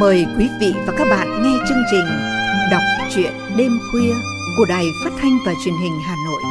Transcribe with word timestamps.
Mời 0.00 0.26
quý 0.38 0.48
vị 0.60 0.72
và 0.86 0.94
các 0.98 1.04
bạn 1.10 1.42
nghe 1.42 1.58
chương 1.68 1.82
trình 1.90 2.04
Đọc 2.70 2.82
truyện 3.14 3.32
đêm 3.56 3.78
khuya 3.90 4.14
của 4.56 4.64
Đài 4.68 4.84
Phát 5.04 5.10
thanh 5.18 5.38
và 5.46 5.54
Truyền 5.64 5.74
hình 5.82 5.92
Hà 6.04 6.16
Nội. 6.26 6.42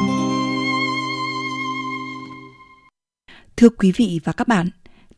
Thưa 3.56 3.68
quý 3.68 3.92
vị 3.96 4.20
và 4.24 4.32
các 4.32 4.48
bạn, 4.48 4.68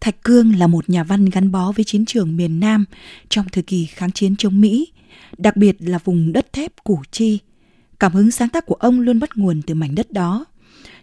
Thạch 0.01 0.22
Cương 0.22 0.56
là 0.56 0.67
một 0.67 0.91
nhà 0.91 1.04
văn 1.04 1.25
gắn 1.25 1.53
bó 1.53 1.72
với 1.72 1.85
chiến 1.85 2.04
trường 2.04 2.37
miền 2.37 2.61
Nam 2.61 2.84
trong 3.29 3.46
thời 3.52 3.62
kỳ 3.62 3.86
kháng 3.86 4.12
chiến 4.12 4.36
chống 4.36 4.60
Mỹ, 4.60 4.92
đặc 5.38 5.56
biệt 5.56 5.76
là 5.79 5.98
vùng 6.04 6.32
đất 6.32 6.52
thép 6.52 6.72
Củ 6.84 7.02
Chi. 7.10 7.38
Cảm 8.00 8.12
hứng 8.12 8.30
sáng 8.30 8.48
tác 8.48 8.66
của 8.66 8.74
ông 8.74 9.00
luôn 9.00 9.20
bắt 9.20 9.30
nguồn 9.34 9.62
từ 9.66 9.74
mảnh 9.74 9.95
đất 9.95 10.10
đó. 10.10 10.45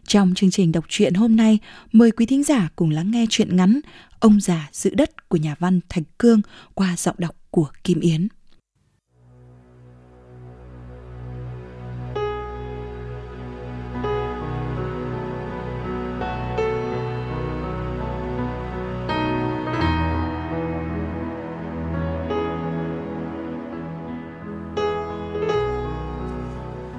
Trong 0.08 0.34
chương 0.36 0.52
trình 0.52 0.72
đọc 0.72 0.86
truyện 0.90 1.14
hôm 1.14 1.36
nay, 1.36 1.60
mời 1.92 2.12
quý 2.12 2.26
thính 2.26 2.44
giả 2.44 2.70
cùng 2.76 2.90
lắng 2.90 3.12
nghe 3.12 3.26
truyện 3.30 3.58
ngắn 3.58 3.80
Ông 4.20 4.42
già 4.42 4.70
giữ 4.72 4.96
đất 4.96 5.30
của 5.30 5.38
nhà 5.38 5.56
văn 5.60 5.80
Thạch 5.90 6.04
Cương 6.18 6.42
qua 6.74 6.96
giọng 6.98 7.16
đọc 7.18 7.36
của 7.52 7.68
Kim 7.84 8.00
Yến. 8.00 8.28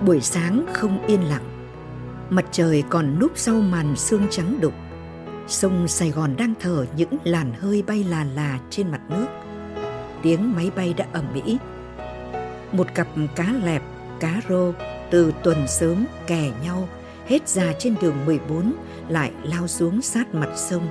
Buổi 0.07 0.21
sáng 0.21 0.67
không 0.73 1.07
yên 1.07 1.21
lặng 1.21 1.56
Mặt 2.31 2.45
trời 2.53 2.85
còn 2.89 3.19
núp 3.19 3.33
sau 3.35 3.55
màn 3.55 3.97
sương 3.97 4.27
trắng 4.31 4.61
đục. 4.61 4.75
Sông 5.49 5.89
Sài 5.89 6.11
Gòn 6.11 6.37
đang 6.37 6.55
thở 6.61 6.87
những 6.97 7.17
làn 7.25 7.53
hơi 7.53 7.83
bay 7.83 8.05
là 8.05 8.25
là 8.25 8.59
trên 8.71 8.91
mặt 8.91 9.01
nước. 9.09 9.27
Tiếng 10.23 10.55
máy 10.57 10.71
bay 10.77 10.95
đã 10.95 11.07
ẩm 11.13 11.25
mỹ 11.35 11.59
Một 12.73 12.95
cặp 12.95 13.09
cá 13.37 13.53
lẹp, 13.65 13.83
cá 14.21 14.41
rô 14.49 14.73
từ 15.11 15.33
tuần 15.43 15.69
sớm 15.69 16.07
kè 16.27 16.51
nhau 16.65 16.89
Hết 17.27 17.49
ra 17.49 17.73
trên 17.79 17.95
đường 18.01 18.27
14 18.27 18.73
lại 19.09 19.33
lao 19.43 19.67
xuống 19.67 20.03
sát 20.03 20.35
mặt 20.35 20.49
sông 20.57 20.89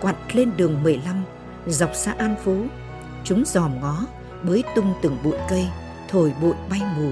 quặt 0.00 0.16
lên 0.32 0.50
đường 0.56 0.82
15 0.82 1.24
dọc 1.66 1.90
xã 1.94 2.14
An 2.18 2.34
Phú. 2.44 2.66
Chúng 3.24 3.44
dòm 3.46 3.80
ngó 3.80 4.06
bới 4.42 4.64
tung 4.74 4.94
từng 5.02 5.16
bụi 5.24 5.36
cây 5.50 5.66
thổi 6.08 6.32
bụi 6.40 6.54
bay 6.70 6.80
mù. 6.96 7.10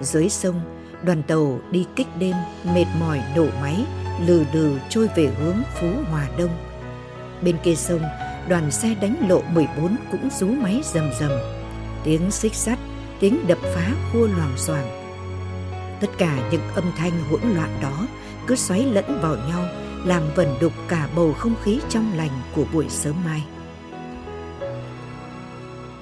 Dưới 0.00 0.28
sông 0.28 0.60
đoàn 1.02 1.22
tàu 1.22 1.60
đi 1.70 1.86
kích 1.96 2.06
đêm 2.18 2.36
mệt 2.74 2.86
mỏi 3.00 3.22
nổ 3.36 3.46
máy 3.60 3.84
lừ 4.26 4.44
đừ 4.52 4.78
trôi 4.88 5.08
về 5.16 5.26
hướng 5.26 5.56
phú 5.80 5.88
hòa 6.10 6.28
đông. 6.38 6.50
Bên 7.42 7.56
kia 7.62 7.74
sông 7.74 8.02
đoàn 8.48 8.70
xe 8.70 8.94
đánh 9.00 9.28
lộ 9.28 9.42
14 9.52 9.96
cũng 10.10 10.28
rú 10.38 10.46
máy 10.46 10.80
rầm 10.84 11.10
rầm. 11.20 11.30
Tiếng 12.04 12.30
xích 12.30 12.54
sắt 12.54 12.78
tiếng 13.20 13.46
đập 13.46 13.58
phá 13.74 13.90
khua 14.12 14.26
loàng 14.26 14.54
xoàng. 14.56 14.86
Tất 16.00 16.10
cả 16.18 16.48
những 16.52 16.62
âm 16.74 16.84
thanh 16.96 17.12
hỗn 17.30 17.40
loạn 17.54 17.78
đó 17.82 18.06
cứ 18.46 18.56
xoáy 18.56 18.82
lẫn 18.82 19.20
vào 19.22 19.36
nhau 19.36 19.64
làm 20.04 20.22
vẩn 20.34 20.48
đục 20.60 20.72
cả 20.88 21.08
bầu 21.16 21.32
không 21.32 21.54
khí 21.62 21.80
trong 21.88 22.12
lành 22.16 22.40
của 22.54 22.64
buổi 22.72 22.86
sớm 22.88 23.14
mai. 23.24 23.44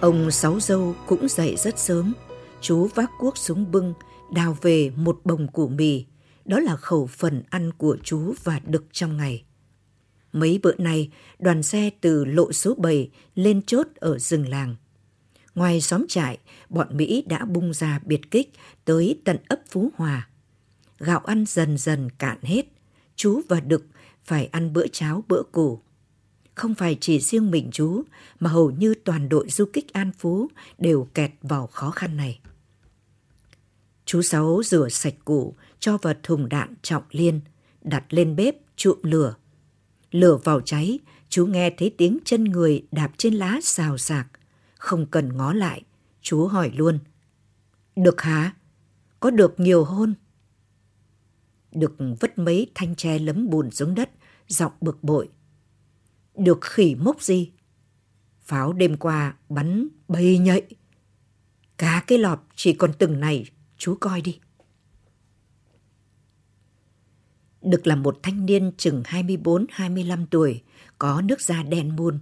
Ông 0.00 0.30
sáu 0.30 0.60
dâu 0.60 0.94
cũng 1.06 1.28
dậy 1.28 1.56
rất 1.56 1.78
sớm. 1.78 2.12
Chú 2.60 2.88
vác 2.94 3.10
cuốc 3.18 3.36
xuống 3.38 3.72
bưng, 3.72 3.94
đào 4.32 4.56
về 4.62 4.90
một 4.96 5.20
bồng 5.24 5.48
củ 5.48 5.68
mì. 5.68 6.04
Đó 6.44 6.60
là 6.60 6.76
khẩu 6.76 7.06
phần 7.06 7.42
ăn 7.50 7.72
của 7.72 7.96
chú 8.04 8.34
và 8.44 8.60
đực 8.66 8.84
trong 8.92 9.16
ngày. 9.16 9.44
Mấy 10.32 10.60
bữa 10.62 10.74
nay, 10.78 11.10
đoàn 11.38 11.62
xe 11.62 11.90
từ 12.00 12.24
lộ 12.24 12.52
số 12.52 12.74
7 12.74 13.10
lên 13.34 13.62
chốt 13.62 13.86
ở 13.96 14.18
rừng 14.18 14.48
làng. 14.48 14.76
Ngoài 15.54 15.80
xóm 15.80 16.06
trại, 16.08 16.38
bọn 16.68 16.96
Mỹ 16.96 17.24
đã 17.26 17.44
bung 17.44 17.74
ra 17.74 18.00
biệt 18.04 18.30
kích 18.30 18.52
tới 18.84 19.20
tận 19.24 19.36
ấp 19.48 19.60
Phú 19.70 19.90
Hòa. 19.96 20.28
Gạo 20.98 21.18
ăn 21.18 21.44
dần 21.48 21.78
dần 21.78 22.10
cạn 22.18 22.38
hết, 22.42 22.66
chú 23.16 23.40
và 23.48 23.60
Đực 23.60 23.86
phải 24.24 24.46
ăn 24.46 24.72
bữa 24.72 24.86
cháo 24.86 25.24
bữa 25.28 25.42
củ. 25.52 25.80
Không 26.54 26.74
phải 26.74 26.98
chỉ 27.00 27.20
riêng 27.20 27.50
mình 27.50 27.68
chú, 27.72 28.02
mà 28.40 28.50
hầu 28.50 28.70
như 28.70 28.94
toàn 29.04 29.28
đội 29.28 29.48
du 29.50 29.64
kích 29.72 29.92
An 29.92 30.10
Phú 30.18 30.48
đều 30.78 31.08
kẹt 31.14 31.30
vào 31.42 31.66
khó 31.66 31.90
khăn 31.90 32.16
này. 32.16 32.40
Chú 34.06 34.22
Sáu 34.22 34.62
rửa 34.64 34.88
sạch 34.88 35.14
củ, 35.24 35.54
cho 35.78 35.98
vào 35.98 36.14
thùng 36.22 36.48
đạn 36.48 36.74
trọng 36.82 37.02
liên, 37.10 37.40
đặt 37.80 38.04
lên 38.10 38.36
bếp 38.36 38.54
trụm 38.76 38.98
lửa. 39.02 39.34
Lửa 40.10 40.38
vào 40.44 40.60
cháy, 40.60 40.98
chú 41.28 41.46
nghe 41.46 41.70
thấy 41.70 41.94
tiếng 41.98 42.18
chân 42.24 42.44
người 42.44 42.86
đạp 42.92 43.12
trên 43.16 43.34
lá 43.34 43.58
xào 43.62 43.98
xạc. 43.98 44.26
Không 44.78 45.06
cần 45.06 45.36
ngó 45.36 45.52
lại, 45.52 45.82
chú 46.20 46.46
hỏi 46.46 46.72
luôn. 46.74 46.98
Được 47.96 48.20
hả? 48.20 48.54
Có 49.20 49.30
được 49.30 49.60
nhiều 49.60 49.84
hôn? 49.84 50.14
Được 51.72 51.96
vất 52.20 52.38
mấy 52.38 52.70
thanh 52.74 52.94
tre 52.94 53.18
lấm 53.18 53.50
bùn 53.50 53.70
xuống 53.70 53.94
đất, 53.94 54.10
giọng 54.48 54.72
bực 54.80 55.04
bội. 55.04 55.28
Được 56.34 56.58
khỉ 56.60 56.94
mốc 56.94 57.22
gì? 57.22 57.50
Pháo 58.40 58.72
đêm 58.72 58.96
qua 58.96 59.36
bắn 59.48 59.88
bay 60.08 60.38
nhạy. 60.38 60.62
Cả 61.76 62.04
cái 62.06 62.18
lọp 62.18 62.48
chỉ 62.56 62.72
còn 62.72 62.92
từng 62.98 63.20
này 63.20 63.50
chú 63.78 63.94
coi 64.00 64.20
đi. 64.20 64.38
Được 67.62 67.86
là 67.86 67.96
một 67.96 68.18
thanh 68.22 68.46
niên 68.46 68.72
chừng 68.76 69.02
24-25 69.02 70.26
tuổi, 70.30 70.62
có 70.98 71.20
nước 71.20 71.40
da 71.40 71.62
đen 71.62 71.96
muôn. 71.96 72.18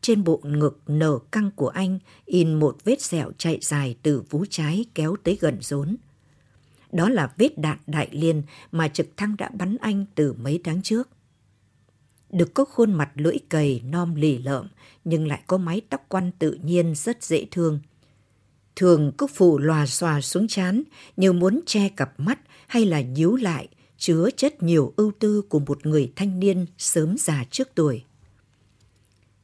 Trên 0.00 0.24
bộ 0.24 0.40
ngực 0.42 0.82
nở 0.86 1.18
căng 1.32 1.50
của 1.50 1.68
anh 1.68 1.98
in 2.24 2.54
một 2.54 2.76
vết 2.84 3.02
sẹo 3.02 3.32
chạy 3.38 3.58
dài 3.62 3.96
từ 4.02 4.22
vú 4.30 4.44
trái 4.50 4.84
kéo 4.94 5.16
tới 5.22 5.38
gần 5.40 5.58
rốn. 5.60 5.96
Đó 6.92 7.08
là 7.08 7.32
vết 7.36 7.58
đạn 7.58 7.78
đại 7.86 8.08
liên 8.10 8.42
mà 8.72 8.88
trực 8.88 9.16
thăng 9.16 9.36
đã 9.36 9.48
bắn 9.48 9.76
anh 9.80 10.04
từ 10.14 10.32
mấy 10.32 10.60
tháng 10.64 10.82
trước. 10.82 11.08
Được 12.30 12.54
có 12.54 12.64
khuôn 12.64 12.92
mặt 12.92 13.10
lưỡi 13.14 13.36
cầy 13.48 13.82
non 13.84 14.14
lì 14.14 14.38
lợm 14.38 14.68
nhưng 15.04 15.28
lại 15.28 15.42
có 15.46 15.58
mái 15.58 15.80
tóc 15.88 16.04
quăn 16.08 16.30
tự 16.38 16.58
nhiên 16.62 16.94
rất 16.94 17.22
dễ 17.22 17.46
thương– 17.50 17.80
thường 18.76 19.12
cứ 19.18 19.26
phủ 19.26 19.58
lòa 19.58 19.86
xòa 19.86 20.20
xuống 20.20 20.48
chán 20.48 20.82
như 21.16 21.32
muốn 21.32 21.60
che 21.66 21.88
cặp 21.88 22.20
mắt 22.20 22.38
hay 22.66 22.84
là 22.86 23.00
nhíu 23.00 23.36
lại, 23.36 23.68
chứa 23.96 24.28
chất 24.36 24.62
nhiều 24.62 24.92
ưu 24.96 25.12
tư 25.18 25.42
của 25.42 25.58
một 25.58 25.86
người 25.86 26.12
thanh 26.16 26.40
niên 26.40 26.66
sớm 26.78 27.16
già 27.18 27.44
trước 27.50 27.68
tuổi. 27.74 28.04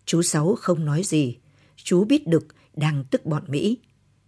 Chú 0.05 0.23
Sáu 0.23 0.55
không 0.55 0.85
nói 0.85 1.03
gì, 1.05 1.37
chú 1.77 2.05
biết 2.05 2.27
được 2.27 2.47
đang 2.77 3.05
tức 3.11 3.27
bọn 3.27 3.43
Mỹ. 3.47 3.79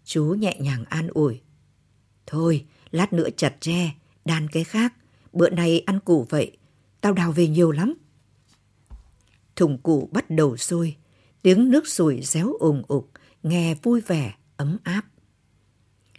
Chú 0.05 0.25
nhẹ 0.25 0.57
nhàng 0.61 0.85
an 0.85 1.09
ủi. 1.09 1.41
Thôi, 2.27 2.65
lát 2.91 3.13
nữa 3.13 3.29
chặt 3.37 3.57
tre, 3.61 3.95
đan 4.25 4.49
cái 4.49 4.65
khác, 4.65 4.95
bữa 5.33 5.51
nay 5.51 5.83
ăn 5.87 6.01
củ 6.01 6.27
vậy, 6.29 6.57
tao 7.01 7.13
đào 7.13 7.33
về 7.33 7.49
nhiều 7.49 7.73
lắm. 7.73 7.95
Thùng 9.57 9.79
củ 9.79 10.09
bắt 10.13 10.31
đầu 10.31 10.57
sôi, 10.57 10.97
tiếng 11.43 11.71
nước 11.71 11.89
sủi 11.89 12.23
réo 12.23 12.53
ủng 12.53 12.83
ục, 12.89 13.11
nghe 13.43 13.75
vui 13.75 14.01
vẻ 14.01 14.35
ấm 14.57 14.79
áp. 14.83 15.05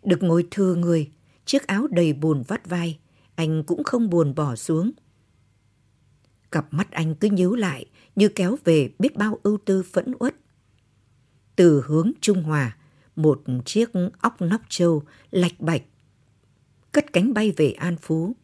Được 0.04 0.24
ngồi 0.24 0.48
thừa 0.52 0.76
người, 0.76 1.12
chiếc 1.46 1.68
áo 1.68 1.88
đầy 1.88 2.14
bùn 2.14 2.44
vắt 2.48 2.68
vai, 2.70 3.00
anh 3.36 3.64
cũng 3.64 3.84
không 3.84 4.10
buồn 4.10 4.36
bỏ 4.36 4.56
xuống. 4.56 4.92
Cặp 6.52 6.74
mắt 6.74 6.92
anh 6.92 7.16
cứ 7.16 7.30
nhíu 7.30 7.56
lại 7.56 7.86
như 8.16 8.30
kéo 8.30 8.58
về 8.64 8.90
biết 9.00 9.16
bao 9.16 9.40
ưu 9.44 9.58
tư 9.66 9.84
phẫn 9.84 10.14
uất. 10.20 10.36
Từ 11.56 11.84
hướng 11.86 12.12
Trung 12.22 12.44
Hòa, 12.44 12.78
một 13.16 13.44
chiếc 13.66 13.90
óc 14.20 14.42
nóc 14.42 14.62
trâu 14.70 15.04
lạch 15.32 15.60
bạch, 15.60 15.82
cất 16.92 17.14
cánh 17.14 17.34
bay 17.34 17.52
về 17.52 17.72
An 17.72 17.96
Phú. 18.02 18.36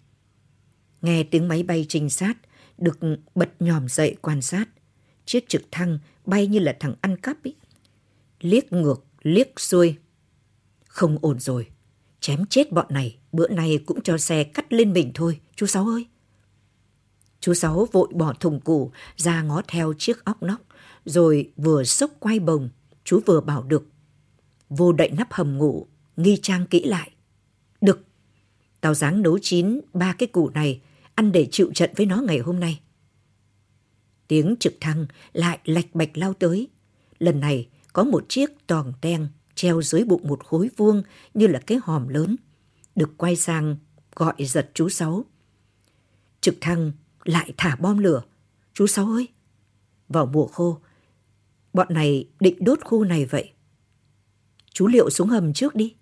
Nghe 1.02 1.24
tiếng 1.24 1.48
máy 1.48 1.64
bay 1.64 1.86
trinh 1.90 2.10
sát, 2.10 2.38
được 2.78 3.00
bật 3.36 3.50
nhòm 3.60 3.88
dậy 3.88 4.16
quan 4.22 4.42
sát. 4.42 4.70
Chiếc 5.26 5.50
trực 5.50 5.62
thăng 5.72 6.00
bay 6.26 6.48
như 6.48 6.60
là 6.60 6.78
thằng 6.80 6.96
ăn 7.02 7.18
cắp 7.18 7.44
ấy. 7.44 7.56
Liếc 8.40 8.74
ngược 8.74 9.06
liếc 9.22 9.60
xuôi. 9.60 9.96
Không 10.88 11.18
ổn 11.22 11.40
rồi, 11.40 11.68
chém 12.20 12.46
chết 12.46 12.72
bọn 12.72 12.86
này, 12.90 13.18
bữa 13.32 13.48
nay 13.48 13.80
cũng 13.86 14.02
cho 14.02 14.18
xe 14.18 14.44
cắt 14.44 14.74
lên 14.74 14.94
mình 14.94 15.12
thôi, 15.14 15.40
chú 15.56 15.66
Sáu 15.66 15.88
ơi. 15.88 16.06
Chú 17.40 17.54
Sáu 17.54 17.88
vội 17.92 18.10
bỏ 18.14 18.34
thùng 18.34 18.60
củ 18.60 18.92
ra 19.16 19.42
ngó 19.42 19.62
theo 19.68 19.94
chiếc 19.98 20.26
óc 20.26 20.44
nóc, 20.44 20.62
rồi 21.06 21.52
vừa 21.58 21.84
sốc 21.84 22.12
quay 22.20 22.40
bồng, 22.40 22.70
chú 23.04 23.20
vừa 23.26 23.42
bảo 23.42 23.64
được. 23.64 23.88
Vô 24.70 24.92
đậy 24.92 25.10
nắp 25.10 25.34
hầm 25.34 25.58
ngủ, 25.58 25.88
nghi 26.18 26.40
trang 26.42 26.66
kỹ 26.66 26.84
lại. 26.84 27.12
Được, 27.82 28.06
tao 28.82 28.94
dáng 28.94 29.22
nấu 29.22 29.40
chín 29.42 29.82
ba 29.94 30.14
cái 30.14 30.28
củ 30.28 30.50
này, 30.50 30.82
ăn 31.16 31.32
để 31.32 31.48
chịu 31.52 31.72
trận 31.76 31.90
với 31.96 32.06
nó 32.06 32.22
ngày 32.28 32.40
hôm 32.40 32.60
nay. 32.60 32.80
Tiếng 34.28 34.56
trực 34.60 34.74
thăng 34.82 35.06
lại 35.34 35.60
lạch 35.66 35.96
bạch 35.96 36.18
lao 36.18 36.34
tới. 36.34 36.68
Lần 37.20 37.40
này 37.40 37.68
có 37.94 38.04
một 38.04 38.26
chiếc 38.30 38.68
tòng 38.68 38.94
đen 39.02 39.28
treo 39.56 39.82
dưới 39.82 40.04
bụng 40.04 40.28
một 40.28 40.46
khối 40.46 40.70
vuông 40.78 41.04
như 41.34 41.48
là 41.48 41.60
cái 41.60 41.80
hòm 41.84 42.08
lớn. 42.08 42.36
Được 42.96 43.18
quay 43.18 43.36
sang 43.36 43.76
gọi 44.16 44.34
giật 44.40 44.72
chú 44.74 44.90
Sáu. 44.90 45.26
Trực 46.42 46.56
thăng 46.62 46.92
lại 47.24 47.54
thả 47.58 47.76
bom 47.76 47.98
lửa. 47.98 48.22
Chú 48.74 48.88
Sáu 48.88 49.06
ơi! 49.06 49.28
Vào 50.08 50.26
mùa 50.26 50.48
khô, 50.48 50.82
Bọn 51.74 51.88
này 51.90 52.30
định 52.40 52.56
đốt 52.60 52.80
khu 52.84 53.04
này 53.04 53.26
vậy. 53.26 53.52
Chú 54.74 54.88
liệu 54.88 55.10
xuống 55.10 55.28
hầm 55.28 55.54
trước 55.54 55.76
đi. 55.76 55.96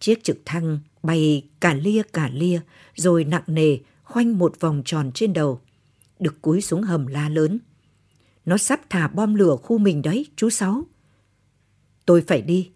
Chiếc 0.00 0.24
trực 0.24 0.38
thăng 0.44 0.78
bay 1.02 1.48
cả 1.60 1.74
lia 1.74 2.02
cả 2.12 2.30
lia 2.32 2.60
rồi 2.94 3.24
nặng 3.24 3.42
nề 3.46 3.78
khoanh 4.02 4.38
một 4.38 4.60
vòng 4.60 4.82
tròn 4.84 5.10
trên 5.14 5.32
đầu. 5.32 5.60
Được 6.18 6.42
cúi 6.42 6.60
xuống 6.60 6.82
hầm 6.82 7.06
la 7.06 7.28
lớn. 7.28 7.58
Nó 8.50 8.58
sắp 8.58 8.80
thả 8.90 9.08
bom 9.08 9.34
lửa 9.34 9.56
khu 9.62 9.78
mình 9.78 10.02
đấy, 10.02 10.26
chú 10.36 10.50
Sáu. 10.50 10.86
Tôi 12.06 12.22
phải 12.26 12.42
đi. 12.42 12.70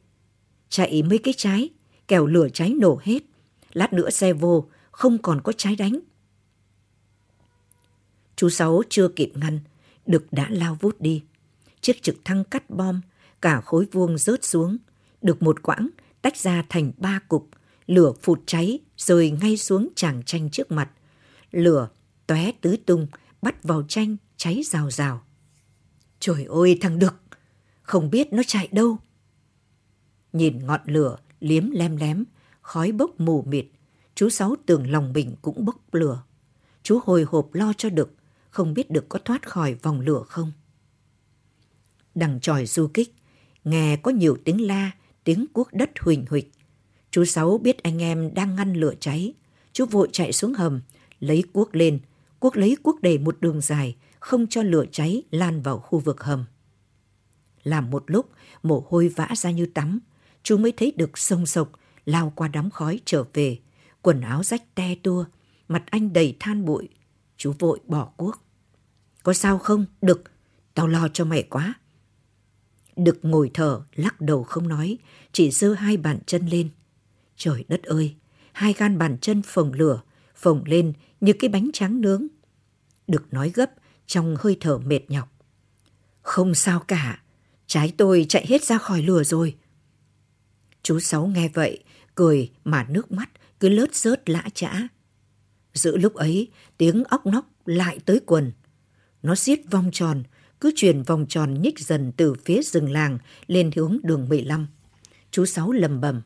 Chạy 0.68 1.02
mấy 1.02 1.18
cái 1.18 1.34
trái, 1.36 1.70
kẻo 2.08 2.26
lửa 2.26 2.48
cháy 2.48 2.74
nổ 2.80 3.00
hết. 3.02 3.22
Lát 3.72 3.92
nữa 3.92 4.10
xe 4.10 4.32
vô, 4.32 4.68
không 4.90 5.18
còn 5.18 5.40
có 5.40 5.52
trái 5.52 5.76
đánh. 5.76 6.00
Chú 8.36 8.48
Sáu 8.48 8.82
chưa 8.88 9.08
kịp 9.08 9.32
ngăn, 9.34 9.60
Đực 10.06 10.26
đã 10.32 10.46
lao 10.50 10.78
vút 10.80 11.00
đi. 11.00 11.22
Chiếc 11.80 12.02
trực 12.02 12.24
thăng 12.24 12.44
cắt 12.44 12.70
bom, 12.70 13.00
cả 13.40 13.60
khối 13.60 13.86
vuông 13.92 14.18
rớt 14.18 14.44
xuống. 14.44 14.76
Được 15.22 15.42
một 15.42 15.62
quãng, 15.62 15.88
tách 16.22 16.36
ra 16.36 16.64
thành 16.68 16.92
ba 16.96 17.20
cục. 17.28 17.48
Lửa 17.86 18.12
phụt 18.22 18.40
cháy, 18.46 18.78
rồi 18.96 19.38
ngay 19.40 19.56
xuống 19.56 19.88
chàng 19.96 20.22
tranh 20.26 20.50
trước 20.50 20.72
mặt. 20.72 20.90
Lửa 21.50 21.88
tóe 22.26 22.52
tứ 22.60 22.76
tung, 22.86 23.06
bắt 23.42 23.62
vào 23.62 23.82
tranh, 23.88 24.16
cháy 24.36 24.62
rào 24.64 24.90
rào. 24.90 25.24
Trời 26.20 26.44
ơi 26.44 26.78
thằng 26.80 26.98
Đực, 26.98 27.14
không 27.82 28.10
biết 28.10 28.32
nó 28.32 28.42
chạy 28.46 28.68
đâu. 28.72 28.98
Nhìn 30.32 30.66
ngọn 30.66 30.80
lửa 30.84 31.16
liếm 31.40 31.70
lem 31.70 31.96
lém, 31.96 32.24
khói 32.60 32.92
bốc 32.92 33.20
mù 33.20 33.42
mịt, 33.42 33.66
chú 34.14 34.28
Sáu 34.28 34.56
tưởng 34.66 34.90
lòng 34.90 35.12
mình 35.12 35.34
cũng 35.42 35.64
bốc 35.64 35.94
lửa. 35.94 36.22
Chú 36.82 37.00
hồi 37.04 37.24
hộp 37.28 37.54
lo 37.54 37.72
cho 37.72 37.90
Đực, 37.90 38.14
không 38.50 38.74
biết 38.74 38.90
Đực 38.90 39.08
có 39.08 39.18
thoát 39.24 39.48
khỏi 39.48 39.74
vòng 39.74 40.00
lửa 40.00 40.22
không. 40.28 40.52
Đằng 42.14 42.40
tròi 42.40 42.66
du 42.66 42.86
kích, 42.94 43.14
nghe 43.64 43.96
có 43.96 44.10
nhiều 44.10 44.36
tiếng 44.44 44.66
la, 44.66 44.90
tiếng 45.24 45.46
cuốc 45.52 45.72
đất 45.72 45.90
huỳnh 46.00 46.24
huỳnh. 46.30 46.48
Chú 47.10 47.24
Sáu 47.24 47.58
biết 47.58 47.82
anh 47.82 48.02
em 48.02 48.34
đang 48.34 48.54
ngăn 48.56 48.72
lửa 48.72 48.94
cháy. 49.00 49.34
Chú 49.72 49.86
vội 49.86 50.08
chạy 50.12 50.32
xuống 50.32 50.54
hầm, 50.54 50.80
lấy 51.20 51.44
cuốc 51.52 51.76
lên. 51.76 51.98
Cuốc 52.38 52.56
lấy 52.56 52.76
cuốc 52.82 53.02
đầy 53.02 53.18
một 53.18 53.40
đường 53.40 53.60
dài, 53.60 53.96
không 54.24 54.46
cho 54.46 54.62
lửa 54.62 54.84
cháy 54.92 55.22
lan 55.30 55.62
vào 55.62 55.78
khu 55.78 55.98
vực 55.98 56.22
hầm. 56.22 56.44
Làm 57.62 57.90
một 57.90 58.04
lúc, 58.06 58.30
mồ 58.62 58.86
hôi 58.88 59.08
vã 59.08 59.28
ra 59.36 59.50
như 59.50 59.66
tắm, 59.66 59.98
chú 60.42 60.56
mới 60.56 60.72
thấy 60.72 60.92
được 60.96 61.18
sông 61.18 61.46
sộc, 61.46 61.72
lao 62.04 62.32
qua 62.36 62.48
đám 62.48 62.70
khói 62.70 63.00
trở 63.04 63.24
về. 63.34 63.58
Quần 64.02 64.20
áo 64.20 64.42
rách 64.42 64.74
te 64.74 64.94
tua, 64.94 65.24
mặt 65.68 65.82
anh 65.90 66.12
đầy 66.12 66.36
than 66.40 66.64
bụi. 66.64 66.88
Chú 67.36 67.54
vội 67.58 67.80
bỏ 67.86 68.04
cuốc. 68.04 68.44
Có 69.22 69.32
sao 69.32 69.58
không? 69.58 69.86
Đực, 70.02 70.22
tao 70.74 70.86
lo 70.86 71.08
cho 71.08 71.24
mày 71.24 71.42
quá. 71.42 71.74
Đực 72.96 73.18
ngồi 73.22 73.50
thở, 73.54 73.82
lắc 73.94 74.20
đầu 74.20 74.44
không 74.44 74.68
nói, 74.68 74.98
chỉ 75.32 75.50
giơ 75.50 75.72
hai 75.72 75.96
bàn 75.96 76.18
chân 76.26 76.46
lên. 76.46 76.68
Trời 77.36 77.64
đất 77.68 77.82
ơi, 77.82 78.14
hai 78.52 78.72
gan 78.72 78.98
bàn 78.98 79.18
chân 79.20 79.42
phồng 79.42 79.72
lửa, 79.72 80.02
phồng 80.34 80.64
lên 80.64 80.92
như 81.20 81.32
cái 81.32 81.48
bánh 81.48 81.70
tráng 81.72 82.00
nướng. 82.00 82.26
Đực 83.06 83.32
nói 83.32 83.50
gấp, 83.54 83.70
trong 84.06 84.36
hơi 84.38 84.56
thở 84.60 84.78
mệt 84.78 85.10
nhọc. 85.10 85.28
Không 86.22 86.54
sao 86.54 86.80
cả, 86.80 87.22
trái 87.66 87.92
tôi 87.96 88.26
chạy 88.28 88.46
hết 88.48 88.64
ra 88.64 88.78
khỏi 88.78 89.02
lửa 89.02 89.24
rồi. 89.24 89.56
Chú 90.82 91.00
Sáu 91.00 91.26
nghe 91.26 91.48
vậy, 91.48 91.84
cười 92.14 92.50
mà 92.64 92.86
nước 92.88 93.12
mắt 93.12 93.30
cứ 93.60 93.68
lớt 93.68 93.94
rớt 93.94 94.30
lã 94.30 94.44
chã. 94.54 94.88
Giữa 95.74 95.96
lúc 95.96 96.14
ấy, 96.14 96.48
tiếng 96.78 97.04
óc 97.04 97.26
nóc 97.26 97.46
lại 97.66 97.98
tới 98.06 98.20
quần. 98.26 98.52
Nó 99.22 99.34
xiết 99.34 99.60
vòng 99.70 99.90
tròn, 99.92 100.22
cứ 100.60 100.72
chuyển 100.76 101.02
vòng 101.02 101.26
tròn 101.28 101.62
nhích 101.62 101.78
dần 101.78 102.12
từ 102.16 102.34
phía 102.44 102.62
rừng 102.62 102.90
làng 102.90 103.18
lên 103.46 103.70
hướng 103.76 103.98
đường 104.02 104.28
15. 104.28 104.66
Chú 105.30 105.46
Sáu 105.46 105.72
lầm 105.72 106.00
bầm. 106.00 106.22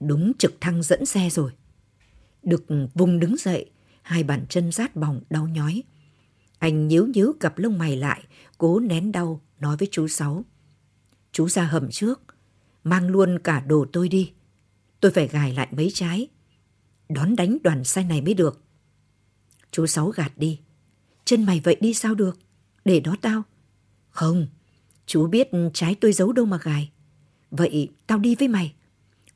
Đúng 0.00 0.32
trực 0.38 0.60
thăng 0.60 0.82
dẫn 0.82 1.06
xe 1.06 1.30
rồi. 1.30 1.50
Được 2.42 2.64
vùng 2.94 3.20
đứng 3.20 3.36
dậy, 3.36 3.70
hai 4.02 4.22
bàn 4.22 4.46
chân 4.48 4.72
rát 4.72 4.96
bỏng 4.96 5.20
đau 5.30 5.48
nhói. 5.48 5.82
Anh 6.58 6.88
nhíu 6.88 7.06
nhíu 7.06 7.32
cặp 7.40 7.58
lông 7.58 7.78
mày 7.78 7.96
lại, 7.96 8.24
cố 8.58 8.80
nén 8.80 9.12
đau, 9.12 9.40
nói 9.60 9.76
với 9.76 9.88
chú 9.90 10.08
Sáu. 10.08 10.44
Chú 11.32 11.48
ra 11.48 11.64
hầm 11.64 11.90
trước, 11.90 12.20
mang 12.84 13.08
luôn 13.08 13.38
cả 13.44 13.60
đồ 13.60 13.86
tôi 13.92 14.08
đi. 14.08 14.32
Tôi 15.00 15.10
phải 15.10 15.28
gài 15.28 15.52
lại 15.52 15.68
mấy 15.70 15.90
trái. 15.94 16.28
Đón 17.08 17.36
đánh 17.36 17.58
đoàn 17.62 17.84
xe 17.84 18.04
này 18.04 18.20
mới 18.20 18.34
được. 18.34 18.62
Chú 19.70 19.86
Sáu 19.86 20.08
gạt 20.08 20.32
đi. 20.36 20.60
Chân 21.24 21.44
mày 21.44 21.60
vậy 21.64 21.76
đi 21.80 21.94
sao 21.94 22.14
được? 22.14 22.38
Để 22.84 23.00
đó 23.00 23.16
tao. 23.20 23.42
Không, 24.10 24.46
chú 25.06 25.26
biết 25.26 25.48
trái 25.74 25.94
tôi 25.94 26.12
giấu 26.12 26.32
đâu 26.32 26.46
mà 26.46 26.58
gài. 26.62 26.90
Vậy 27.50 27.88
tao 28.06 28.18
đi 28.18 28.34
với 28.34 28.48
mày. 28.48 28.74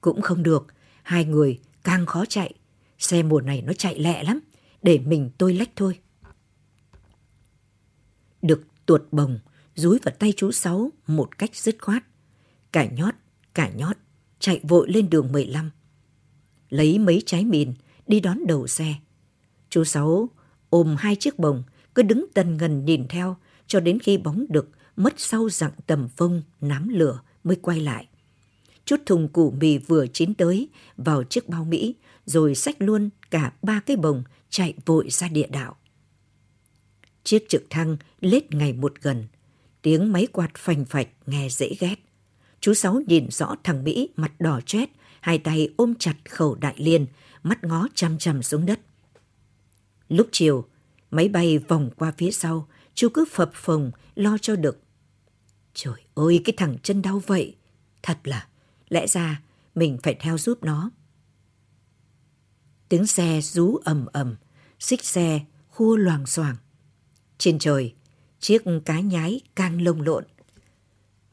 Cũng 0.00 0.23
không 0.23 0.43
được, 0.43 0.67
hai 1.03 1.25
người 1.25 1.59
càng 1.85 2.06
khó 2.06 2.25
chạy. 2.25 2.55
Xe 2.99 3.23
mùa 3.23 3.41
này 3.41 3.62
nó 3.62 3.73
chạy 3.73 3.99
lẹ 3.99 4.23
lắm, 4.23 4.41
để 4.82 4.99
mình 4.99 5.31
tôi 5.38 5.55
lách 5.55 5.70
thôi. 5.76 5.99
Được 8.43 8.62
tuột 8.87 9.02
bồng, 9.12 9.38
rúi 9.75 9.99
vào 10.05 10.14
tay 10.19 10.32
chú 10.37 10.52
Sáu 10.52 10.90
một 11.06 11.38
cách 11.38 11.56
dứt 11.56 11.76
khoát. 11.81 12.05
Cả 12.73 12.87
nhót, 12.87 13.14
cả 13.55 13.70
nhót, 13.76 13.96
chạy 14.38 14.61
vội 14.62 14.90
lên 14.90 15.11
đường 15.11 15.32
15. 15.32 15.70
Lấy 16.69 16.99
mấy 16.99 17.23
trái 17.26 17.44
mìn, 17.44 17.75
đi 18.06 18.20
đón 18.20 18.46
đầu 18.46 18.67
xe. 18.67 18.94
Chú 19.70 19.85
Sáu 19.85 20.29
ôm 20.70 20.96
hai 20.99 21.17
chiếc 21.17 21.38
bồng, 21.38 21.62
cứ 21.94 22.02
đứng 22.02 22.26
tần 22.35 22.56
ngần 22.56 22.85
nhìn 22.85 23.08
theo, 23.08 23.37
cho 23.67 23.81
đến 23.81 23.99
khi 23.99 24.19
bóng 24.19 24.44
đực 24.49 24.70
mất 24.96 25.14
sau 25.17 25.49
dặng 25.49 25.73
tầm 25.87 26.08
phông 26.08 26.43
nám 26.61 26.88
lửa 26.88 27.20
mới 27.44 27.56
quay 27.56 27.81
lại. 27.81 28.08
Chút 28.84 29.00
thùng 29.06 29.29
củ 29.29 29.50
mì 29.50 29.79
vừa 29.79 30.06
chín 30.06 30.34
tới 30.34 30.69
vào 30.96 31.25
chiếc 31.25 31.49
bao 31.49 31.64
Mỹ 31.64 31.94
rồi 32.26 32.55
xách 32.55 32.82
luôn 32.82 33.11
cả 33.31 33.52
ba 33.62 33.81
cái 33.87 33.96
bồng 33.96 34.23
chạy 34.50 34.75
vội 34.87 35.11
ra 35.11 35.29
địa 35.29 35.46
đạo. 35.46 35.76
Chiếc 37.29 37.49
trực 37.49 37.63
thăng 37.71 37.97
lết 38.21 38.55
ngày 38.55 38.73
một 38.73 38.95
gần, 39.03 39.27
tiếng 39.83 40.13
máy 40.13 40.27
quạt 40.33 40.51
phành 40.55 40.85
phạch 40.85 41.09
nghe 41.27 41.49
dễ 41.49 41.77
ghét. 41.81 41.95
Chú 42.61 42.75
Sáu 42.75 43.01
nhìn 43.07 43.31
rõ 43.31 43.55
thằng 43.65 43.85
Mỹ 43.85 44.09
mặt 44.17 44.33
đỏ 44.39 44.61
chét, 44.67 44.89
hai 45.21 45.39
tay 45.39 45.69
ôm 45.77 45.95
chặt 45.95 46.15
khẩu 46.29 46.55
đại 46.55 46.75
liên, 46.77 47.07
mắt 47.43 47.65
ngó 47.65 47.89
chăm 47.95 48.19
chăm 48.19 48.43
xuống 48.43 48.67
đất. 48.67 48.81
Lúc 50.09 50.29
chiều, 50.33 50.65
máy 51.11 51.29
bay 51.29 51.59
vòng 51.59 51.91
qua 51.97 52.13
phía 52.19 52.31
sau, 52.31 52.69
chú 52.95 53.09
cứ 53.09 53.25
phập 53.31 53.51
phồng 53.55 53.91
lo 54.15 54.39
cho 54.39 54.57
được. 54.57 54.79
Trời 55.75 56.01
ơi, 56.15 56.41
cái 56.45 56.55
thằng 56.57 56.77
chân 56.82 57.03
đau 57.03 57.23
vậy. 57.27 57.56
Thật 58.03 58.19
là, 58.25 58.47
lẽ 58.89 59.06
ra 59.06 59.43
mình 59.75 59.99
phải 60.03 60.15
theo 60.20 60.39
giúp 60.39 60.65
nó. 60.65 60.91
Tiếng 62.89 63.06
xe 63.06 63.41
rú 63.41 63.77
ầm 63.85 64.06
ầm, 64.13 64.37
xích 64.79 65.05
xe 65.05 65.41
khua 65.69 65.97
loàng 65.97 66.27
xoàng. 66.27 66.56
Trên 67.39 67.59
trời, 67.59 67.95
chiếc 68.41 68.63
cá 68.85 69.01
nhái 69.01 69.41
càng 69.55 69.83
lông 69.83 70.03
lộn. 70.03 70.25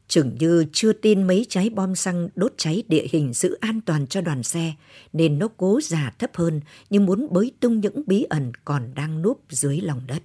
Chừng 0.08 0.36
như 0.40 0.64
chưa 0.72 0.92
tin 0.92 1.26
mấy 1.26 1.46
trái 1.48 1.70
bom 1.70 1.94
xăng 1.94 2.28
đốt 2.34 2.54
cháy 2.56 2.82
địa 2.88 3.06
hình 3.10 3.32
giữ 3.32 3.58
an 3.60 3.80
toàn 3.80 4.06
cho 4.06 4.20
đoàn 4.20 4.42
xe, 4.42 4.74
nên 5.12 5.38
nó 5.38 5.48
cố 5.56 5.80
giả 5.82 6.12
thấp 6.18 6.30
hơn 6.34 6.60
nhưng 6.90 7.06
muốn 7.06 7.28
bới 7.30 7.52
tung 7.60 7.80
những 7.80 8.02
bí 8.06 8.22
ẩn 8.22 8.52
còn 8.64 8.94
đang 8.94 9.22
núp 9.22 9.42
dưới 9.48 9.80
lòng 9.80 10.00
đất. 10.06 10.22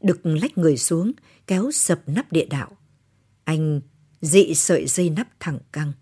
Đực 0.00 0.26
lách 0.26 0.58
người 0.58 0.76
xuống, 0.76 1.12
kéo 1.46 1.70
sập 1.70 2.00
nắp 2.06 2.32
địa 2.32 2.46
đạo. 2.46 2.76
Anh 3.44 3.80
dị 4.20 4.54
sợi 4.54 4.86
dây 4.86 5.10
nắp 5.10 5.28
thẳng 5.40 5.58
căng. 5.72 5.92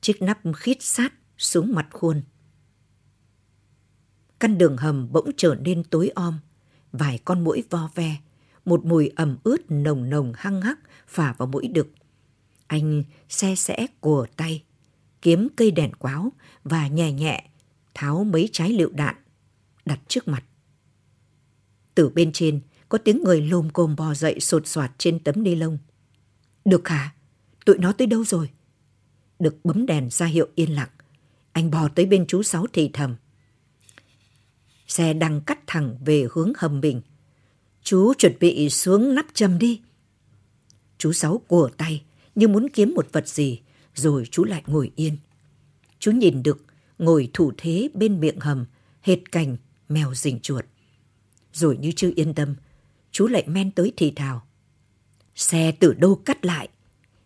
Chiếc 0.00 0.22
nắp 0.22 0.40
khít 0.56 0.76
sát 0.80 1.12
xuống 1.38 1.74
mặt 1.74 1.86
khuôn. 1.90 2.22
Căn 4.40 4.58
đường 4.58 4.76
hầm 4.76 5.12
bỗng 5.12 5.30
trở 5.36 5.54
nên 5.54 5.84
tối 5.84 6.08
om. 6.14 6.38
Vài 6.92 7.18
con 7.24 7.44
mũi 7.44 7.62
vo 7.70 7.90
ve. 7.94 8.16
Một 8.64 8.84
mùi 8.84 9.10
ẩm 9.16 9.36
ướt 9.44 9.70
nồng 9.70 10.10
nồng 10.10 10.32
hăng 10.36 10.62
hắc 10.62 10.78
phả 11.06 11.32
vào 11.32 11.48
mũi 11.48 11.68
đực. 11.68 11.88
Anh 12.66 13.04
xe 13.28 13.54
sẽ 13.54 13.86
của 14.00 14.26
tay, 14.36 14.62
kiếm 15.22 15.48
cây 15.56 15.70
đèn 15.70 15.94
quáo 15.94 16.32
và 16.64 16.88
nhẹ 16.88 17.12
nhẹ 17.12 17.48
tháo 17.94 18.24
mấy 18.24 18.48
trái 18.52 18.72
lựu 18.72 18.90
đạn 18.92 19.14
đặt 19.84 20.00
trước 20.08 20.28
mặt. 20.28 20.44
Từ 21.94 22.08
bên 22.08 22.32
trên, 22.32 22.60
có 22.88 22.98
tiếng 22.98 23.22
người 23.22 23.42
lồm 23.42 23.70
cồm 23.70 23.96
bò 23.96 24.14
dậy 24.14 24.40
sột 24.40 24.66
soạt 24.66 24.92
trên 24.98 25.18
tấm 25.18 25.42
ni 25.42 25.54
lông. 25.54 25.78
Được 26.64 26.88
hả? 26.88 27.14
Tụi 27.64 27.78
nó 27.78 27.92
tới 27.92 28.06
đâu 28.06 28.24
rồi? 28.24 28.50
Được 29.38 29.64
bấm 29.64 29.86
đèn 29.86 30.10
ra 30.10 30.26
hiệu 30.26 30.48
yên 30.54 30.74
lặng. 30.74 30.88
Anh 31.52 31.70
bò 31.70 31.88
tới 31.88 32.06
bên 32.06 32.26
chú 32.26 32.42
Sáu 32.42 32.66
thì 32.72 32.90
thầm. 32.92 33.16
Xe 34.92 35.12
đang 35.12 35.40
cắt 35.40 35.58
thẳng 35.66 35.96
về 36.04 36.26
hướng 36.32 36.52
hầm 36.56 36.80
mình. 36.80 37.00
Chú 37.82 38.14
chuẩn 38.14 38.32
bị 38.40 38.70
xuống 38.70 39.14
nắp 39.14 39.26
châm 39.34 39.58
đi. 39.58 39.80
Chú 40.98 41.12
Sáu 41.12 41.42
của 41.46 41.70
tay 41.76 42.02
như 42.34 42.48
muốn 42.48 42.68
kiếm 42.68 42.92
một 42.94 43.08
vật 43.12 43.28
gì, 43.28 43.60
rồi 43.94 44.24
chú 44.30 44.44
lại 44.44 44.62
ngồi 44.66 44.92
yên. 44.96 45.16
Chú 45.98 46.10
nhìn 46.10 46.42
được 46.42 46.64
ngồi 46.98 47.30
thủ 47.32 47.52
thế 47.56 47.88
bên 47.94 48.20
miệng 48.20 48.40
hầm, 48.40 48.64
hệt 49.02 49.32
cành, 49.32 49.56
mèo 49.88 50.14
rình 50.14 50.40
chuột. 50.40 50.64
Rồi 51.52 51.76
như 51.76 51.92
chưa 51.96 52.10
yên 52.16 52.34
tâm, 52.34 52.54
chú 53.12 53.26
lại 53.26 53.44
men 53.46 53.70
tới 53.70 53.92
thì 53.96 54.10
thào. 54.10 54.46
Xe 55.34 55.72
từ 55.72 55.92
đâu 55.92 56.14
cắt 56.14 56.44
lại? 56.44 56.68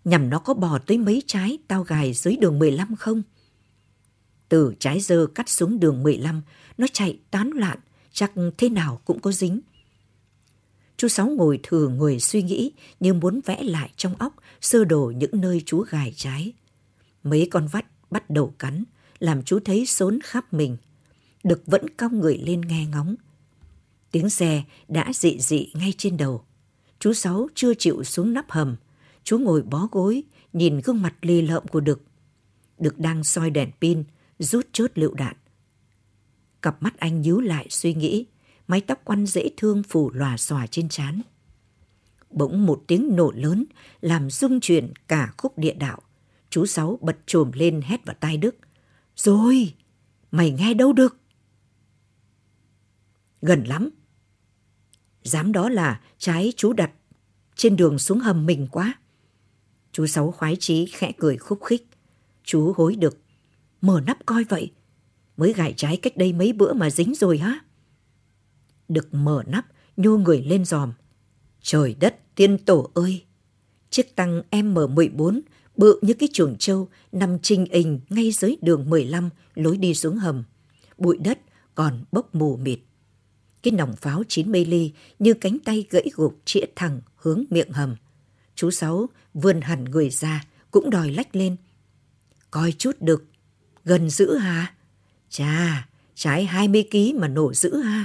Nhằm 0.04 0.30
nó 0.30 0.38
có 0.38 0.54
bò 0.54 0.78
tới 0.78 0.98
mấy 0.98 1.22
trái 1.26 1.58
tao 1.68 1.82
gài 1.82 2.12
dưới 2.12 2.36
đường 2.36 2.58
15 2.58 2.96
không? 2.96 3.22
Từ 4.48 4.74
trái 4.78 5.00
dơ 5.00 5.26
cắt 5.34 5.48
xuống 5.48 5.80
đường 5.80 6.02
15, 6.02 6.42
nó 6.78 6.86
chạy 6.92 7.18
tán 7.30 7.50
loạn, 7.50 7.78
chắc 8.12 8.32
thế 8.58 8.68
nào 8.68 9.00
cũng 9.04 9.20
có 9.20 9.32
dính. 9.32 9.60
Chú 10.96 11.08
Sáu 11.08 11.26
ngồi 11.26 11.60
thừa 11.62 11.88
người 11.88 12.20
suy 12.20 12.42
nghĩ 12.42 12.72
như 13.00 13.14
muốn 13.14 13.40
vẽ 13.44 13.62
lại 13.62 13.90
trong 13.96 14.14
óc 14.14 14.36
sơ 14.60 14.84
đồ 14.84 15.12
những 15.16 15.40
nơi 15.40 15.62
chú 15.66 15.80
gài 15.80 16.12
trái. 16.16 16.52
Mấy 17.22 17.48
con 17.50 17.66
vắt 17.66 17.86
bắt 18.10 18.30
đầu 18.30 18.54
cắn, 18.58 18.84
làm 19.18 19.42
chú 19.42 19.58
thấy 19.64 19.86
sốn 19.86 20.18
khắp 20.24 20.52
mình. 20.52 20.76
Đực 21.44 21.62
vẫn 21.66 21.90
cong 21.96 22.20
người 22.20 22.38
lên 22.38 22.60
nghe 22.60 22.86
ngóng. 22.86 23.14
Tiếng 24.10 24.30
xe 24.30 24.62
đã 24.88 25.12
dị 25.14 25.38
dị 25.40 25.68
ngay 25.74 25.94
trên 25.98 26.16
đầu. 26.16 26.44
Chú 26.98 27.12
Sáu 27.12 27.48
chưa 27.54 27.74
chịu 27.74 28.04
xuống 28.04 28.32
nắp 28.32 28.50
hầm. 28.50 28.76
Chú 29.24 29.38
ngồi 29.38 29.62
bó 29.62 29.88
gối, 29.92 30.22
nhìn 30.52 30.80
gương 30.84 31.02
mặt 31.02 31.14
lì 31.22 31.42
lợm 31.42 31.66
của 31.66 31.80
Đực. 31.80 32.02
Đực 32.78 32.98
đang 32.98 33.24
soi 33.24 33.50
đèn 33.50 33.70
pin, 33.80 34.04
rút 34.38 34.66
chốt 34.72 34.90
lựu 34.94 35.14
đạn. 35.14 35.36
Cặp 36.62 36.82
mắt 36.82 36.96
anh 36.98 37.22
nhíu 37.22 37.40
lại 37.40 37.66
suy 37.70 37.94
nghĩ, 37.94 38.26
mái 38.68 38.80
tóc 38.80 39.00
quăn 39.04 39.26
dễ 39.26 39.50
thương 39.56 39.82
phủ 39.82 40.10
lòa 40.10 40.36
xòa 40.36 40.66
trên 40.66 40.88
trán. 40.88 41.22
Bỗng 42.30 42.66
một 42.66 42.84
tiếng 42.86 43.16
nổ 43.16 43.32
lớn 43.36 43.64
làm 44.00 44.30
rung 44.30 44.60
chuyển 44.60 44.92
cả 45.08 45.32
khúc 45.36 45.58
địa 45.58 45.74
đạo. 45.74 45.98
Chú 46.50 46.66
Sáu 46.66 46.98
bật 47.02 47.18
trồm 47.26 47.50
lên 47.54 47.80
hét 47.84 48.04
vào 48.04 48.16
tai 48.20 48.36
Đức. 48.36 48.56
Rồi, 49.16 49.74
mày 50.30 50.50
nghe 50.50 50.74
đâu 50.74 50.92
được? 50.92 51.16
Gần 53.42 53.64
lắm. 53.64 53.90
Dám 55.22 55.52
đó 55.52 55.68
là 55.68 56.00
trái 56.18 56.52
chú 56.56 56.72
đặt 56.72 56.90
trên 57.54 57.76
đường 57.76 57.98
xuống 57.98 58.18
hầm 58.18 58.46
mình 58.46 58.68
quá. 58.70 58.94
Chú 59.92 60.06
Sáu 60.06 60.30
khoái 60.32 60.56
chí 60.60 60.86
khẽ 60.86 61.12
cười 61.18 61.36
khúc 61.36 61.64
khích. 61.64 61.86
Chú 62.44 62.72
hối 62.76 62.96
được. 62.96 63.25
Mở 63.80 64.00
nắp 64.06 64.26
coi 64.26 64.44
vậy. 64.44 64.72
Mới 65.36 65.52
gài 65.52 65.74
trái 65.76 65.96
cách 65.96 66.16
đây 66.16 66.32
mấy 66.32 66.52
bữa 66.52 66.72
mà 66.72 66.90
dính 66.90 67.14
rồi 67.14 67.38
hả? 67.38 67.60
Đực 68.88 69.14
mở 69.14 69.42
nắp, 69.46 69.66
nhô 69.96 70.16
người 70.16 70.42
lên 70.42 70.64
giòm. 70.64 70.92
Trời 71.62 71.96
đất, 72.00 72.34
tiên 72.34 72.58
tổ 72.58 72.90
ơi! 72.94 73.24
Chiếc 73.90 74.16
tăng 74.16 74.42
M14 74.50 75.40
bự 75.76 75.98
như 76.02 76.14
cái 76.14 76.28
chuồng 76.32 76.56
trâu 76.58 76.88
nằm 77.12 77.38
trình 77.42 77.66
hình 77.72 78.00
ngay 78.08 78.30
dưới 78.30 78.56
đường 78.62 78.90
15 78.90 79.30
lối 79.54 79.76
đi 79.76 79.94
xuống 79.94 80.16
hầm. 80.16 80.44
Bụi 80.98 81.18
đất 81.18 81.38
còn 81.74 82.04
bốc 82.12 82.34
mù 82.34 82.56
mịt. 82.56 82.78
Cái 83.62 83.72
nòng 83.72 83.96
pháo 83.96 84.22
90 84.28 84.64
ly 84.64 84.92
như 85.18 85.34
cánh 85.34 85.58
tay 85.64 85.86
gãy 85.90 86.10
gục 86.14 86.38
chĩa 86.44 86.64
thẳng 86.76 87.00
hướng 87.16 87.44
miệng 87.50 87.72
hầm. 87.72 87.96
Chú 88.54 88.70
Sáu 88.70 89.08
vươn 89.34 89.60
hẳn 89.60 89.84
người 89.84 90.10
ra, 90.10 90.44
cũng 90.70 90.90
đòi 90.90 91.10
lách 91.10 91.36
lên. 91.36 91.56
Coi 92.50 92.72
chút 92.72 92.96
được, 93.00 93.24
gần 93.86 94.10
dữ 94.10 94.36
hả? 94.36 94.74
Chà, 95.28 95.88
trái 96.14 96.44
20 96.44 96.88
ký 96.90 97.12
mà 97.12 97.28
nổ 97.28 97.54
dữ 97.54 97.76
ha. 97.76 98.04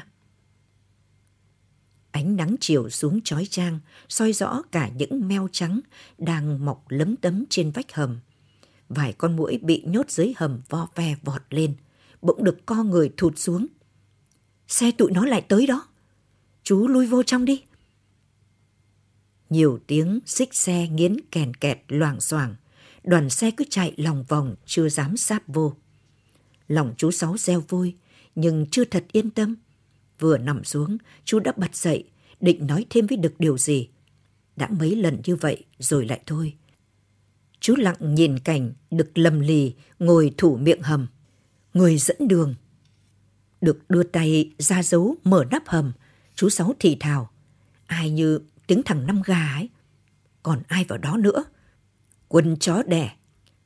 Ánh 2.12 2.36
nắng 2.36 2.56
chiều 2.60 2.90
xuống 2.90 3.22
chói 3.24 3.46
chang, 3.46 3.80
soi 4.10 4.34
rõ 4.34 4.62
cả 4.72 4.90
những 4.96 5.28
meo 5.28 5.48
trắng 5.52 5.80
đang 6.18 6.66
mọc 6.66 6.86
lấm 6.90 7.16
tấm 7.16 7.44
trên 7.50 7.72
vách 7.72 7.94
hầm. 7.94 8.20
Vài 8.90 9.14
con 9.14 9.36
mũi 9.36 9.60
bị 9.62 9.84
nhốt 9.86 10.10
dưới 10.10 10.34
hầm 10.38 10.62
vo 10.70 10.88
ve 10.96 11.16
vọt 11.24 11.42
lên, 11.50 11.76
bỗng 12.22 12.44
được 12.44 12.66
co 12.66 12.84
người 12.84 13.14
thụt 13.18 13.38
xuống. 13.38 13.68
Xe 14.68 14.92
tụi 14.92 15.12
nó 15.12 15.26
lại 15.26 15.42
tới 15.42 15.68
đó. 15.68 15.88
Chú 16.64 16.88
lui 16.88 17.08
vô 17.08 17.24
trong 17.24 17.46
đi. 17.46 17.64
Nhiều 19.50 19.80
tiếng 19.88 20.20
xích 20.26 20.54
xe 20.54 20.88
nghiến 20.88 21.18
kèn 21.32 21.54
kẹt 21.54 21.80
loảng 21.88 22.22
xoảng. 22.22 22.56
Đoàn 23.04 23.30
xe 23.30 23.52
cứ 23.52 23.66
chạy 23.70 23.94
lòng 23.98 24.24
vòng 24.28 24.56
chưa 24.66 24.90
dám 24.90 25.18
sáp 25.18 25.44
vô. 25.48 25.74
Lòng 26.68 26.94
chú 26.98 27.12
Sáu 27.12 27.38
reo 27.38 27.64
vui, 27.68 27.96
nhưng 28.36 28.66
chưa 28.72 28.86
thật 28.86 29.06
yên 29.12 29.30
tâm. 29.30 29.56
Vừa 30.20 30.38
nằm 30.38 30.64
xuống, 30.64 30.98
chú 31.26 31.40
đã 31.40 31.52
bật 31.58 31.76
dậy, 31.76 32.04
định 32.40 32.68
nói 32.68 32.86
thêm 32.90 33.08
với 33.08 33.18
Đực 33.18 33.34
điều 33.40 33.58
gì. 33.58 33.90
Đã 34.56 34.70
mấy 34.80 34.96
lần 34.96 35.22
như 35.26 35.36
vậy 35.36 35.66
rồi 35.80 36.06
lại 36.06 36.22
thôi. 36.26 36.54
Chú 37.60 37.76
lặng 37.76 38.16
nhìn 38.16 38.40
cảnh 38.40 38.74
Đực 38.92 39.18
lầm 39.18 39.40
lì 39.40 39.74
ngồi 40.00 40.34
thủ 40.38 40.58
miệng 40.58 40.82
hầm. 40.82 41.08
Người 41.74 41.98
dẫn 41.98 42.28
đường. 42.28 42.56
Đực 43.62 43.90
đưa 43.90 44.04
tay 44.04 44.52
ra 44.58 44.84
dấu 44.84 45.16
mở 45.24 45.46
nắp 45.52 45.68
hầm. 45.68 45.92
Chú 46.36 46.50
Sáu 46.50 46.74
thì 46.80 46.98
thào. 47.00 47.30
Ai 47.86 48.10
như 48.10 48.40
tiếng 48.68 48.84
thằng 48.84 49.08
năm 49.08 49.22
gà 49.26 49.54
ấy. 49.56 49.70
Còn 50.44 50.62
ai 50.68 50.86
vào 50.88 50.98
đó 50.98 51.18
nữa? 51.18 51.44
Quân 52.32 52.58
chó 52.60 52.84
đẻ. 52.84 53.12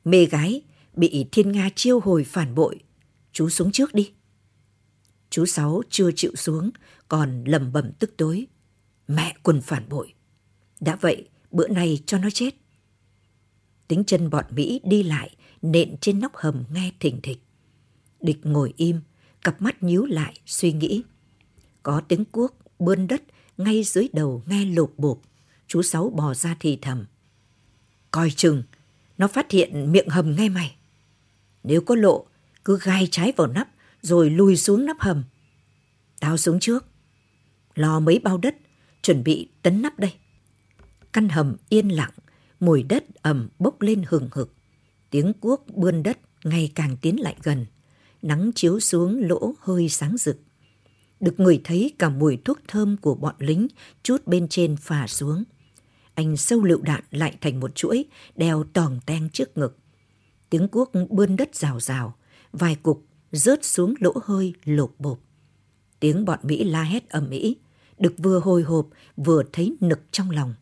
Mê 0.04 0.26
gái 0.26 0.62
bị 0.94 1.26
thiên 1.32 1.52
Nga 1.52 1.70
chiêu 1.74 2.00
hồi 2.00 2.24
phản 2.24 2.54
bội. 2.54 2.80
Chú 3.32 3.48
xuống 3.48 3.72
trước 3.72 3.94
đi. 3.94 4.12
Chú 5.30 5.46
Sáu 5.46 5.82
chưa 5.90 6.10
chịu 6.16 6.32
xuống, 6.36 6.70
còn 7.08 7.44
lầm 7.44 7.72
bầm 7.72 7.92
tức 7.92 8.14
tối. 8.16 8.46
Mẹ 9.08 9.36
quần 9.42 9.60
phản 9.60 9.88
bội. 9.88 10.14
Đã 10.80 10.96
vậy, 10.96 11.28
bữa 11.50 11.68
nay 11.68 11.98
cho 12.06 12.18
nó 12.18 12.30
chết. 12.30 12.54
Tính 13.88 14.04
chân 14.04 14.30
bọn 14.30 14.44
Mỹ 14.50 14.80
đi 14.84 15.02
lại, 15.02 15.36
nện 15.62 15.96
trên 16.00 16.20
nóc 16.20 16.36
hầm 16.36 16.64
nghe 16.72 16.92
thình 17.00 17.20
thịch. 17.22 17.38
Địch 18.20 18.38
ngồi 18.42 18.74
im, 18.76 19.00
cặp 19.42 19.62
mắt 19.62 19.82
nhíu 19.82 20.04
lại, 20.04 20.40
suy 20.46 20.72
nghĩ. 20.72 21.02
Có 21.82 22.00
tiếng 22.08 22.24
cuốc 22.24 22.56
bươn 22.78 23.06
đất 23.06 23.22
ngay 23.56 23.82
dưới 23.82 24.08
đầu 24.12 24.42
nghe 24.46 24.64
lột 24.64 24.92
bộp. 24.96 25.18
Chú 25.66 25.82
Sáu 25.82 26.10
bò 26.10 26.34
ra 26.34 26.56
thì 26.60 26.78
thầm. 26.82 27.04
Coi 28.10 28.30
chừng, 28.30 28.62
nó 29.18 29.28
phát 29.28 29.50
hiện 29.50 29.92
miệng 29.92 30.08
hầm 30.08 30.36
ngay 30.36 30.48
mày. 30.48 30.76
Nếu 31.64 31.80
có 31.80 31.94
lộ, 31.94 32.26
cứ 32.64 32.78
gai 32.82 33.08
trái 33.10 33.32
vào 33.36 33.46
nắp, 33.46 33.68
rồi 34.02 34.30
lùi 34.30 34.56
xuống 34.56 34.84
nắp 34.84 34.96
hầm. 35.00 35.24
Tao 36.20 36.36
xuống 36.36 36.60
trước. 36.60 36.84
Lò 37.74 38.00
mấy 38.00 38.18
bao 38.18 38.38
đất, 38.38 38.56
chuẩn 39.02 39.24
bị 39.24 39.48
tấn 39.62 39.82
nắp 39.82 39.98
đây. 39.98 40.12
Căn 41.12 41.28
hầm 41.28 41.56
yên 41.68 41.88
lặng, 41.88 42.10
mùi 42.60 42.82
đất 42.82 43.04
ẩm 43.22 43.48
bốc 43.58 43.82
lên 43.82 44.02
hừng 44.06 44.28
hực. 44.32 44.52
Tiếng 45.10 45.32
cuốc 45.32 45.66
bươn 45.74 46.02
đất 46.02 46.18
ngày 46.44 46.72
càng 46.74 46.96
tiến 46.96 47.20
lại 47.20 47.36
gần. 47.42 47.66
Nắng 48.22 48.50
chiếu 48.54 48.80
xuống 48.80 49.20
lỗ 49.22 49.54
hơi 49.60 49.88
sáng 49.88 50.16
rực. 50.16 50.38
Được 51.20 51.40
người 51.40 51.60
thấy 51.64 51.92
cả 51.98 52.08
mùi 52.08 52.38
thuốc 52.44 52.58
thơm 52.68 52.96
của 52.96 53.14
bọn 53.14 53.34
lính 53.38 53.68
chút 54.02 54.26
bên 54.26 54.48
trên 54.48 54.76
phả 54.76 55.06
xuống. 55.06 55.44
Anh 56.16 56.36
sâu 56.36 56.62
lựu 56.62 56.82
đạn 56.82 57.04
lại 57.10 57.36
thành 57.40 57.60
một 57.60 57.74
chuỗi, 57.74 58.04
đeo 58.36 58.64
tòng 58.64 59.00
ten 59.06 59.28
trước 59.30 59.58
ngực. 59.58 59.78
Tiếng 60.50 60.68
cuốc 60.68 60.92
bươn 61.10 61.36
đất 61.36 61.54
rào 61.54 61.80
rào, 61.80 62.14
vài 62.52 62.74
cục 62.74 63.06
rớt 63.32 63.64
xuống 63.64 63.94
lỗ 64.00 64.12
hơi 64.24 64.54
lột 64.64 64.94
bột. 64.98 65.18
Tiếng 66.00 66.24
bọn 66.24 66.38
Mỹ 66.42 66.64
la 66.64 66.82
hét 66.82 67.08
ầm 67.08 67.30
ĩ, 67.30 67.56
Đực 67.98 68.14
vừa 68.18 68.38
hồi 68.38 68.62
hộp 68.62 68.88
vừa 69.16 69.42
thấy 69.52 69.76
nực 69.80 70.00
trong 70.10 70.30
lòng. 70.30 70.54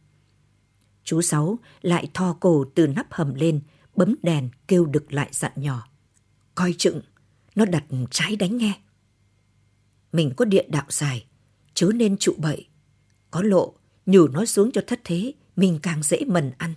Chú 1.04 1.22
Sáu 1.22 1.58
lại 1.82 2.10
thò 2.14 2.36
cổ 2.40 2.64
từ 2.74 2.86
nắp 2.86 3.06
hầm 3.10 3.34
lên, 3.34 3.60
bấm 3.96 4.14
đèn 4.22 4.48
kêu 4.68 4.86
Đực 4.86 5.12
lại 5.12 5.28
dặn 5.32 5.52
nhỏ. 5.56 5.88
Coi 6.54 6.74
chừng, 6.78 7.00
nó 7.54 7.64
đặt 7.64 7.84
trái 8.10 8.36
đánh 8.36 8.56
nghe. 8.56 8.80
Mình 10.12 10.32
có 10.36 10.44
điện 10.44 10.66
đạo 10.70 10.86
dài, 10.88 11.26
chớ 11.74 11.90
nên 11.94 12.16
trụ 12.16 12.34
bậy. 12.38 12.68
Có 13.30 13.42
lộ, 13.42 13.74
nhủ 14.06 14.28
nó 14.28 14.44
xuống 14.44 14.70
cho 14.72 14.80
thất 14.86 15.00
thế, 15.04 15.32
mình 15.56 15.78
càng 15.82 16.02
dễ 16.02 16.18
mần 16.26 16.52
ăn. 16.58 16.74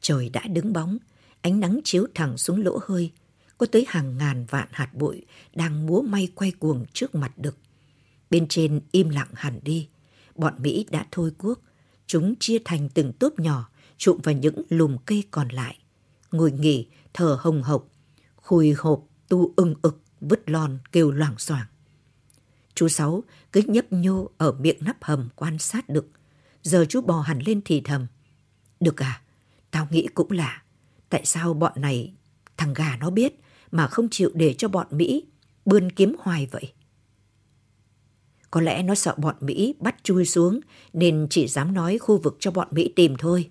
Trời 0.00 0.28
đã 0.28 0.46
đứng 0.46 0.72
bóng, 0.72 0.98
ánh 1.40 1.60
nắng 1.60 1.80
chiếu 1.84 2.06
thẳng 2.14 2.38
xuống 2.38 2.64
lỗ 2.64 2.80
hơi, 2.86 3.12
có 3.58 3.66
tới 3.66 3.84
hàng 3.88 4.18
ngàn 4.18 4.46
vạn 4.50 4.68
hạt 4.70 4.94
bụi 4.94 5.22
đang 5.54 5.86
múa 5.86 6.02
may 6.02 6.28
quay 6.34 6.50
cuồng 6.50 6.84
trước 6.92 7.14
mặt 7.14 7.32
đực. 7.36 7.56
Bên 8.30 8.46
trên 8.48 8.80
im 8.92 9.08
lặng 9.08 9.28
hẳn 9.34 9.60
đi, 9.62 9.88
bọn 10.34 10.54
Mỹ 10.58 10.86
đã 10.90 11.06
thôi 11.10 11.32
cuốc, 11.38 11.60
chúng 12.06 12.34
chia 12.40 12.58
thành 12.64 12.88
từng 12.88 13.12
tốp 13.12 13.38
nhỏ, 13.38 13.68
trụm 13.96 14.18
vào 14.22 14.34
những 14.34 14.62
lùm 14.68 14.96
cây 15.06 15.24
còn 15.30 15.48
lại. 15.48 15.78
Ngồi 16.32 16.52
nghỉ, 16.52 16.86
thở 17.14 17.38
hồng 17.40 17.62
hộc, 17.62 17.88
khùi 18.36 18.72
hộp, 18.72 19.04
tu 19.28 19.52
ưng 19.56 19.74
ực, 19.82 20.00
vứt 20.20 20.50
lon 20.50 20.78
kêu 20.92 21.10
loảng 21.10 21.38
xoảng. 21.38 21.66
Chú 22.74 22.88
Sáu 22.88 23.22
cứ 23.52 23.62
nhấp 23.66 23.92
nhô 23.92 24.30
ở 24.38 24.52
miệng 24.52 24.78
nắp 24.80 24.96
hầm 25.04 25.28
quan 25.36 25.58
sát 25.58 25.88
được. 25.88 26.06
Giờ 26.62 26.86
chú 26.88 27.00
bò 27.00 27.20
hẳn 27.20 27.38
lên 27.46 27.60
thì 27.64 27.80
thầm. 27.80 28.06
Được 28.80 29.02
à, 29.02 29.22
tao 29.70 29.88
nghĩ 29.90 30.08
cũng 30.14 30.30
là. 30.30 30.62
Tại 31.08 31.24
sao 31.24 31.54
bọn 31.54 31.72
này, 31.76 32.12
thằng 32.56 32.74
gà 32.74 32.96
nó 32.96 33.10
biết, 33.10 33.40
mà 33.70 33.86
không 33.86 34.08
chịu 34.10 34.30
để 34.34 34.54
cho 34.54 34.68
bọn 34.68 34.86
Mỹ 34.90 35.24
bươn 35.64 35.92
kiếm 35.92 36.16
hoài 36.18 36.46
vậy? 36.46 36.72
Có 38.50 38.60
lẽ 38.60 38.82
nó 38.82 38.94
sợ 38.94 39.14
bọn 39.18 39.36
Mỹ 39.40 39.74
bắt 39.80 39.96
chui 40.02 40.24
xuống 40.24 40.60
nên 40.92 41.26
chỉ 41.30 41.48
dám 41.48 41.74
nói 41.74 41.98
khu 41.98 42.18
vực 42.18 42.36
cho 42.40 42.50
bọn 42.50 42.68
Mỹ 42.70 42.92
tìm 42.96 43.16
thôi. 43.18 43.48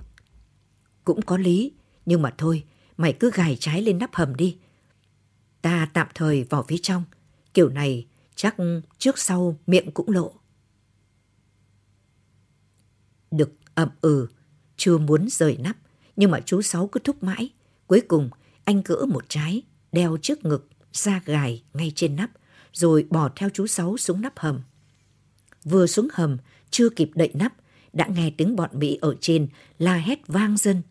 Cũng 1.04 1.22
có 1.22 1.38
lý, 1.38 1.72
nhưng 2.06 2.22
mà 2.22 2.34
thôi, 2.38 2.64
mày 2.98 3.14
cứ 3.14 3.32
gài 3.34 3.58
trái 3.60 3.82
lên 3.82 3.98
nắp 3.98 4.16
hầm 4.16 4.36
đi. 4.36 4.58
Ta 5.62 5.90
tạm 5.94 6.08
thời 6.16 6.44
vào 6.44 6.64
phía 6.68 6.78
trong, 6.82 7.04
kiểu 7.54 7.70
này 7.70 8.06
chắc 8.36 8.56
trước 8.98 9.20
sau 9.20 9.58
miệng 9.68 9.92
cũng 9.92 10.12
lộ. 10.12 10.34
Đực 13.38 13.54
ậm 13.76 13.90
ừ, 14.02 14.28
chưa 14.78 14.98
muốn 14.98 15.28
rời 15.30 15.58
nắp, 15.58 15.78
nhưng 16.16 16.32
mà 16.32 16.40
chú 16.40 16.62
Sáu 16.62 16.88
cứ 16.88 17.00
thúc 17.04 17.24
mãi. 17.24 17.50
Cuối 17.88 18.02
cùng, 18.08 18.30
anh 18.64 18.82
gỡ 18.86 19.06
một 19.06 19.26
trái, 19.30 19.62
đeo 19.92 20.18
trước 20.22 20.46
ngực, 20.46 20.68
ra 20.94 21.22
gài 21.26 21.64
ngay 21.74 21.92
trên 21.96 22.16
nắp, 22.16 22.32
rồi 22.74 23.08
bỏ 23.10 23.30
theo 23.36 23.50
chú 23.50 23.68
Sáu 23.68 23.98
xuống 23.98 24.22
nắp 24.22 24.40
hầm. 24.40 24.62
Vừa 25.64 25.88
xuống 25.88 26.08
hầm, 26.14 26.38
chưa 26.70 26.90
kịp 26.90 27.12
đậy 27.16 27.32
nắp, 27.34 27.54
đã 27.94 28.08
nghe 28.08 28.32
tiếng 28.38 28.56
bọn 28.56 28.70
Mỹ 28.74 28.98
ở 29.02 29.16
trên 29.22 29.48
la 29.80 29.96
hét 29.96 30.28
vang 30.28 30.58
dân. 30.58 30.82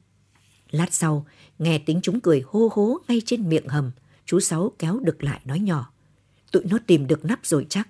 Lát 0.70 0.94
sau, 0.94 1.26
nghe 1.58 1.78
tiếng 1.78 2.00
chúng 2.02 2.20
cười 2.20 2.42
hô 2.46 2.68
hố 2.72 2.98
ngay 3.08 3.22
trên 3.26 3.48
miệng 3.48 3.68
hầm, 3.68 3.90
chú 4.26 4.40
Sáu 4.40 4.72
kéo 4.78 5.00
Đực 5.02 5.24
lại 5.24 5.40
nói 5.44 5.60
nhỏ. 5.60 5.92
Tụi 6.52 6.64
nó 6.64 6.78
tìm 6.86 7.06
được 7.06 7.24
nắp 7.24 7.46
rồi 7.46 7.66
chắc. 7.68 7.88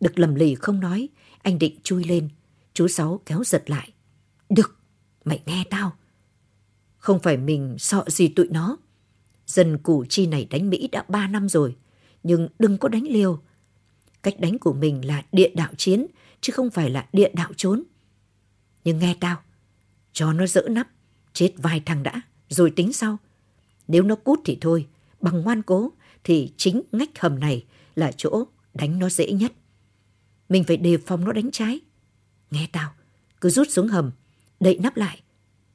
Đực 0.00 0.18
lầm 0.18 0.34
lì 0.34 0.54
không 0.54 0.80
nói, 0.80 1.08
anh 1.42 1.58
định 1.58 1.78
chui 1.82 2.04
lên. 2.04 2.28
Chú 2.74 2.88
Sáu 2.88 3.20
kéo 3.26 3.44
giật 3.44 3.70
lại. 3.70 3.92
được 4.48 4.76
mày 5.24 5.42
nghe 5.46 5.64
tao. 5.70 5.96
Không 6.98 7.18
phải 7.18 7.36
mình 7.36 7.76
sợ 7.78 8.04
gì 8.08 8.28
tụi 8.28 8.48
nó. 8.50 8.76
Dân 9.46 9.78
củ 9.78 10.04
chi 10.08 10.26
này 10.26 10.46
đánh 10.50 10.70
Mỹ 10.70 10.88
đã 10.92 11.04
ba 11.08 11.28
năm 11.28 11.48
rồi, 11.48 11.76
nhưng 12.22 12.48
đừng 12.58 12.78
có 12.78 12.88
đánh 12.88 13.02
liều. 13.02 13.42
Cách 14.22 14.40
đánh 14.40 14.58
của 14.58 14.72
mình 14.72 15.06
là 15.06 15.22
địa 15.32 15.50
đạo 15.54 15.72
chiến, 15.76 16.06
chứ 16.40 16.52
không 16.52 16.70
phải 16.70 16.90
là 16.90 17.08
địa 17.12 17.30
đạo 17.34 17.50
trốn. 17.56 17.82
Nhưng 18.84 18.98
nghe 18.98 19.16
tao, 19.20 19.36
cho 20.12 20.32
nó 20.32 20.46
dỡ 20.46 20.62
nắp, 20.70 20.88
chết 21.32 21.52
vài 21.56 21.82
thằng 21.86 22.02
đã, 22.02 22.20
rồi 22.48 22.70
tính 22.70 22.92
sau. 22.92 23.18
Nếu 23.88 24.02
nó 24.02 24.14
cút 24.14 24.40
thì 24.44 24.58
thôi, 24.60 24.86
bằng 25.20 25.40
ngoan 25.40 25.62
cố 25.62 25.92
thì 26.24 26.52
chính 26.56 26.82
ngách 26.92 27.18
hầm 27.18 27.40
này 27.40 27.64
là 27.94 28.12
chỗ 28.16 28.44
đánh 28.74 28.98
nó 28.98 29.08
dễ 29.08 29.32
nhất. 29.32 29.52
Mình 30.48 30.64
phải 30.64 30.76
đề 30.76 30.96
phòng 30.96 31.24
nó 31.24 31.32
đánh 31.32 31.50
trái. 31.50 31.80
Nghe 32.54 32.68
tao, 32.72 32.94
cứ 33.40 33.50
rút 33.50 33.70
xuống 33.70 33.88
hầm, 33.88 34.10
đậy 34.60 34.78
nắp 34.82 34.96
lại. 34.96 35.22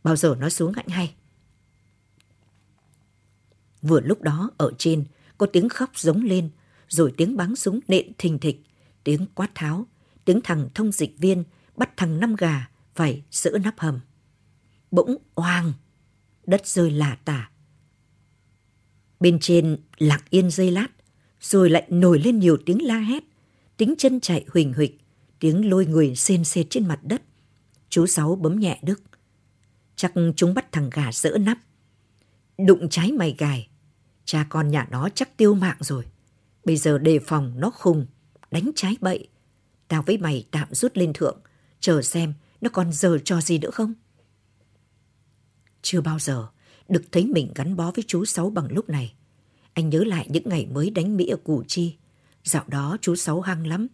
Bao 0.04 0.16
giờ 0.16 0.36
nó 0.40 0.50
xuống 0.50 0.74
hạnh 0.74 0.88
hay. 0.88 1.16
Vừa 3.82 4.00
lúc 4.00 4.22
đó 4.22 4.52
ở 4.58 4.72
trên 4.78 5.06
có 5.38 5.46
tiếng 5.46 5.70
khóc 5.70 5.92
giống 5.96 6.24
lên, 6.24 6.50
rồi 6.88 7.14
tiếng 7.18 7.38
bắn 7.38 7.56
súng 7.56 7.80
nện 7.88 8.12
thình 8.18 8.40
thịch, 8.40 8.62
tiếng 9.04 9.26
quát 9.34 9.52
tháo, 9.56 9.88
tiếng 10.26 10.42
thằng 10.44 10.70
thông 10.76 10.92
dịch 10.92 11.18
viên 11.18 11.44
bắt 11.76 11.90
thằng 11.98 12.20
năm 12.20 12.36
gà 12.36 12.70
phải 12.96 13.24
sỡ 13.32 13.52
nắp 13.64 13.80
hầm. 13.80 14.00
Bỗng 14.92 15.18
oang, 15.36 15.74
đất 16.46 16.68
rơi 16.68 16.92
lả 16.92 17.18
tả. 17.26 17.52
Bên 19.20 19.40
trên 19.42 19.78
lặng 19.98 20.22
yên 20.30 20.52
dây 20.52 20.72
lát, 20.72 20.88
rồi 21.42 21.70
lại 21.70 21.86
nổi 21.90 22.20
lên 22.20 22.40
nhiều 22.40 22.58
tiếng 22.66 22.86
la 22.86 23.00
hét, 23.00 23.24
tiếng 23.78 23.96
chân 23.98 24.20
chạy 24.20 24.46
huỳnh 24.48 24.74
huỵch, 24.74 25.00
tiếng 25.40 25.70
lôi 25.70 25.86
người 25.86 26.16
xên 26.16 26.44
xệt 26.44 26.66
trên 26.70 26.88
mặt 26.88 27.00
đất. 27.04 27.22
Chú 27.90 28.06
Sáu 28.06 28.36
bấm 28.36 28.60
nhẹ 28.60 28.80
Đức. 28.84 29.02
Chắc 29.96 30.14
chúng 30.36 30.54
bắt 30.54 30.72
thằng 30.72 30.90
gà 30.94 31.12
dỡ 31.12 31.38
nắp. 31.38 31.58
Đụng 32.58 32.90
trái 32.90 33.12
mày 33.12 33.36
gài. 33.38 33.70
Cha 34.26 34.46
con 34.50 34.72
nhà 34.72 34.88
nó 34.92 35.10
chắc 35.16 35.38
tiêu 35.38 35.56
mạng 35.56 35.78
rồi. 35.80 36.06
Bây 36.66 36.78
giờ 36.78 36.98
đề 36.98 37.20
phòng 37.20 37.54
nó 37.58 37.70
khùng, 37.70 38.06
đánh 38.52 38.72
trái 38.76 38.96
bậy. 39.02 39.28
Tao 39.88 40.02
với 40.02 40.18
mày 40.18 40.48
tạm 40.52 40.68
rút 40.72 40.98
lên 40.98 41.14
thượng, 41.14 41.40
chờ 41.80 42.02
xem 42.02 42.34
nó 42.62 42.70
còn 42.74 42.94
giờ 42.94 43.18
cho 43.26 43.42
gì 43.42 43.58
nữa 43.58 43.72
không? 43.72 43.94
Chưa 45.82 46.02
bao 46.02 46.20
giờ 46.20 46.48
được 46.90 47.04
thấy 47.12 47.26
mình 47.26 47.52
gắn 47.56 47.76
bó 47.76 47.92
với 47.92 48.04
chú 48.08 48.26
Sáu 48.26 48.50
bằng 48.50 48.68
lúc 48.72 48.90
này. 48.90 49.14
Anh 49.74 49.90
nhớ 49.90 50.04
lại 50.04 50.28
những 50.30 50.50
ngày 50.50 50.66
mới 50.66 50.90
đánh 50.90 51.18
Mỹ 51.18 51.28
ở 51.28 51.38
Củ 51.38 51.64
Chi. 51.68 51.96
Dạo 52.44 52.64
đó 52.68 52.98
chú 53.02 53.16
Sáu 53.16 53.42
hăng 53.42 53.68
lắm. 53.68 53.88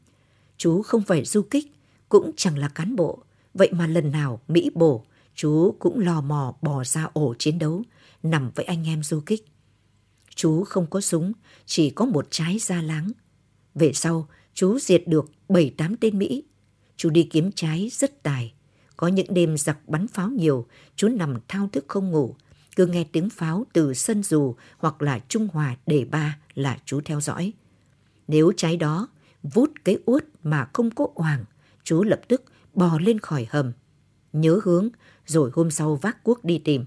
Chú 0.57 0.81
không 0.81 1.01
phải 1.01 1.25
du 1.25 1.41
kích, 1.41 1.71
cũng 2.09 2.31
chẳng 2.38 2.57
là 2.57 2.67
cán 2.67 2.95
bộ. 2.95 3.24
Vậy 3.53 3.69
mà 3.71 3.88
lần 3.88 4.12
nào 4.12 4.41
Mỹ 4.47 4.69
bổ, 4.74 5.05
chú 5.35 5.75
cũng 5.79 6.00
lò 6.00 6.21
mò 6.21 6.55
bò 6.62 6.83
ra 6.83 7.07
ổ 7.13 7.35
chiến 7.39 7.59
đấu, 7.59 7.84
nằm 8.23 8.51
với 8.56 8.65
anh 8.65 8.88
em 8.88 9.03
du 9.03 9.19
kích. 9.25 9.45
Chú 10.36 10.63
không 10.63 10.88
có 10.89 11.01
súng, 11.01 11.34
chỉ 11.65 11.89
có 11.89 12.06
một 12.06 12.27
trái 12.30 12.58
da 12.60 12.82
láng. 12.82 13.12
Về 13.75 13.93
sau, 13.93 14.27
chú 14.53 14.80
diệt 14.80 15.03
được 15.08 15.32
7-8 15.49 15.95
tên 16.01 16.19
Mỹ. 16.19 16.43
Chú 16.97 17.10
đi 17.10 17.23
kiếm 17.23 17.51
trái 17.51 17.89
rất 17.91 18.23
tài. 18.23 18.53
Có 18.97 19.08
những 19.08 19.34
đêm 19.34 19.58
giặc 19.58 19.89
bắn 19.89 20.08
pháo 20.08 20.30
nhiều, 20.30 20.65
chú 20.95 21.08
nằm 21.08 21.36
thao 21.47 21.69
thức 21.71 21.86
không 21.88 22.12
ngủ. 22.12 22.36
Cứ 22.75 22.86
nghe 22.86 23.03
tiếng 23.12 23.30
pháo 23.30 23.65
từ 23.73 23.93
sân 23.93 24.23
dù 24.23 24.56
hoặc 24.77 25.01
là 25.01 25.19
Trung 25.27 25.47
Hòa 25.53 25.75
để 25.88 26.06
ba 26.06 26.38
là 26.56 26.77
chú 26.86 27.01
theo 27.06 27.21
dõi. 27.21 27.53
Nếu 28.27 28.51
trái 28.58 28.77
đó 28.77 29.08
vút 29.53 29.71
cái 29.84 29.97
uất 30.05 30.25
mà 30.43 30.69
không 30.73 30.91
có 30.91 31.08
oàng, 31.15 31.45
chú 31.84 32.03
lập 32.03 32.21
tức 32.27 32.43
bò 32.73 32.99
lên 32.99 33.19
khỏi 33.19 33.47
hầm. 33.49 33.71
Nhớ 34.34 34.60
hướng, 34.63 34.89
rồi 35.25 35.51
hôm 35.53 35.71
sau 35.71 35.95
vác 35.95 36.23
cuốc 36.23 36.45
đi 36.45 36.60
tìm. 36.60 36.86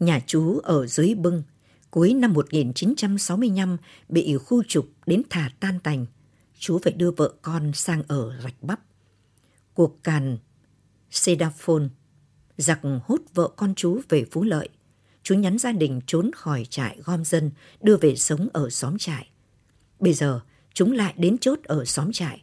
Nhà 0.00 0.20
chú 0.26 0.58
ở 0.58 0.86
dưới 0.86 1.14
bưng, 1.14 1.42
cuối 1.90 2.14
năm 2.14 2.32
1965 2.32 3.76
bị 4.08 4.36
khu 4.36 4.62
trục 4.62 4.88
đến 5.06 5.22
thả 5.30 5.50
tan 5.60 5.80
tành. 5.80 6.06
Chú 6.58 6.78
phải 6.82 6.92
đưa 6.92 7.10
vợ 7.10 7.32
con 7.42 7.72
sang 7.72 8.02
ở 8.08 8.40
Rạch 8.42 8.62
Bắp. 8.62 8.80
Cuộc 9.74 10.02
càn 10.02 10.38
Sedaphone, 11.10 11.84
giặc 12.56 12.80
hút 13.04 13.22
vợ 13.34 13.48
con 13.56 13.74
chú 13.74 14.00
về 14.08 14.24
Phú 14.30 14.42
Lợi. 14.42 14.68
Chú 15.22 15.34
nhắn 15.34 15.58
gia 15.58 15.72
đình 15.72 16.00
trốn 16.06 16.30
khỏi 16.34 16.64
trại 16.70 16.98
gom 17.04 17.24
dân, 17.24 17.50
đưa 17.82 17.96
về 17.96 18.16
sống 18.16 18.48
ở 18.52 18.70
xóm 18.70 18.98
trại. 18.98 19.28
Bây 20.00 20.12
giờ, 20.12 20.40
chúng 20.74 20.92
lại 20.92 21.14
đến 21.16 21.38
chốt 21.38 21.58
ở 21.64 21.84
xóm 21.84 22.12
trại. 22.12 22.42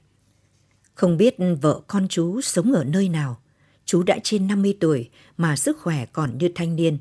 Không 0.94 1.18
biết 1.18 1.36
vợ 1.62 1.82
con 1.88 2.08
chú 2.08 2.42
sống 2.42 2.72
ở 2.72 2.84
nơi 2.84 3.10
nào. 3.10 3.40
Chú 3.86 4.04
đã 4.04 4.20
trên 4.24 4.48
50 4.48 4.78
tuổi 4.80 5.10
mà 5.38 5.56
sức 5.56 5.78
khỏe 5.80 6.06
còn 6.06 6.38
như 6.38 6.50
thanh 6.56 6.76
niên. 6.76 6.98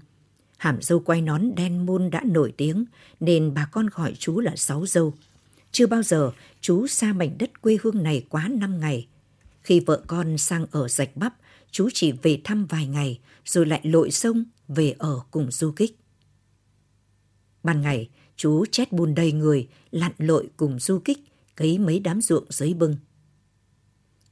Hàm 0.56 0.82
dâu 0.82 1.00
quay 1.00 1.22
nón 1.22 1.54
đen 1.54 1.86
môn 1.86 2.10
đã 2.10 2.22
nổi 2.24 2.52
tiếng 2.56 2.84
nên 3.20 3.54
bà 3.54 3.68
con 3.72 3.86
gọi 3.94 4.14
chú 4.18 4.40
là 4.40 4.56
Sáu 4.56 4.86
Dâu. 4.86 5.14
Chưa 5.72 5.86
bao 5.86 6.02
giờ 6.02 6.30
chú 6.60 6.86
xa 6.86 7.12
mảnh 7.12 7.38
đất 7.38 7.62
quê 7.62 7.78
hương 7.82 8.02
này 8.02 8.26
quá 8.28 8.48
5 8.48 8.80
ngày. 8.80 9.06
Khi 9.62 9.80
vợ 9.80 10.02
con 10.06 10.38
sang 10.38 10.66
ở 10.70 10.88
rạch 10.88 11.16
bắp, 11.16 11.34
chú 11.70 11.88
chỉ 11.94 12.12
về 12.12 12.40
thăm 12.44 12.66
vài 12.66 12.86
ngày 12.86 13.20
rồi 13.44 13.66
lại 13.66 13.80
lội 13.82 14.10
sông 14.10 14.44
về 14.68 14.94
ở 14.98 15.20
cùng 15.30 15.50
du 15.50 15.72
kích. 15.72 15.98
Ban 17.62 17.80
ngày, 17.80 18.08
chú 18.36 18.64
chét 18.66 18.92
bùn 18.92 19.14
đầy 19.14 19.32
người, 19.32 19.68
lặn 19.90 20.12
lội 20.18 20.48
cùng 20.56 20.78
du 20.78 20.98
kích, 20.98 21.18
cấy 21.54 21.78
mấy 21.78 22.00
đám 22.00 22.20
ruộng 22.20 22.44
dưới 22.48 22.74
bưng. 22.74 22.96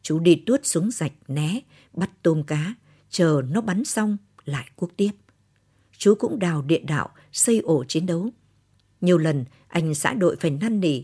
Chú 0.02 0.18
đi 0.18 0.42
tuốt 0.46 0.60
xuống 0.66 0.90
rạch 0.90 1.12
né, 1.28 1.60
bắt 1.92 2.10
tôm 2.22 2.42
cá, 2.42 2.74
chờ 3.10 3.42
nó 3.50 3.60
bắn 3.60 3.84
xong 3.84 4.16
lại 4.44 4.68
cuốc 4.76 4.96
tiếp. 4.96 5.10
Chú 5.98 6.14
cũng 6.14 6.38
đào 6.38 6.62
địa 6.62 6.78
đạo, 6.78 7.08
xây 7.32 7.58
ổ 7.58 7.84
chiến 7.84 8.06
đấu. 8.06 8.30
Nhiều 9.00 9.18
lần 9.18 9.44
anh 9.68 9.94
xã 9.94 10.12
đội 10.12 10.36
phải 10.40 10.50
năn 10.50 10.80
nỉ. 10.80 11.02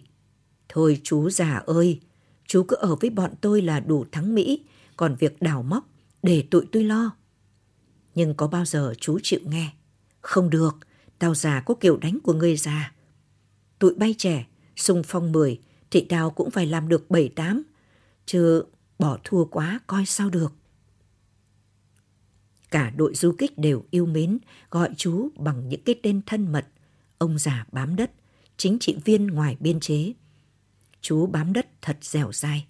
Thôi 0.68 1.00
chú 1.02 1.30
già 1.30 1.62
ơi, 1.66 2.00
chú 2.46 2.62
cứ 2.62 2.76
ở 2.76 2.96
với 2.96 3.10
bọn 3.10 3.30
tôi 3.40 3.62
là 3.62 3.80
đủ 3.80 4.04
thắng 4.12 4.34
Mỹ, 4.34 4.64
còn 4.96 5.16
việc 5.18 5.42
đào 5.42 5.62
móc 5.62 5.88
để 6.22 6.44
tụi 6.50 6.66
tôi 6.72 6.84
lo. 6.84 7.10
Nhưng 8.14 8.34
có 8.34 8.46
bao 8.46 8.64
giờ 8.64 8.94
chú 9.00 9.18
chịu 9.22 9.40
nghe? 9.44 9.72
Không 10.20 10.50
được, 10.50 10.78
tao 11.20 11.34
già 11.34 11.60
có 11.60 11.74
kiểu 11.74 11.96
đánh 11.96 12.18
của 12.22 12.32
người 12.32 12.56
già. 12.56 12.92
Tụi 13.78 13.94
bay 13.94 14.14
trẻ, 14.18 14.46
sung 14.76 15.02
phong 15.06 15.32
10, 15.32 15.60
thì 15.90 16.06
tao 16.08 16.30
cũng 16.30 16.50
phải 16.50 16.66
làm 16.66 16.88
được 16.88 17.06
7-8. 17.08 17.62
Chứ 18.26 18.64
bỏ 18.98 19.18
thua 19.24 19.44
quá 19.44 19.80
coi 19.86 20.06
sao 20.06 20.30
được. 20.30 20.52
Cả 22.70 22.90
đội 22.96 23.14
du 23.14 23.32
kích 23.38 23.58
đều 23.58 23.84
yêu 23.90 24.06
mến, 24.06 24.38
gọi 24.70 24.90
chú 24.96 25.28
bằng 25.36 25.68
những 25.68 25.80
cái 25.84 25.94
tên 26.02 26.20
thân 26.26 26.52
mật. 26.52 26.66
Ông 27.18 27.38
già 27.38 27.66
bám 27.72 27.96
đất, 27.96 28.10
chính 28.56 28.78
trị 28.78 28.96
viên 29.04 29.26
ngoài 29.26 29.56
biên 29.60 29.80
chế. 29.80 30.12
Chú 31.00 31.26
bám 31.26 31.52
đất 31.52 31.66
thật 31.82 31.98
dẻo 32.00 32.32
dai. 32.32 32.66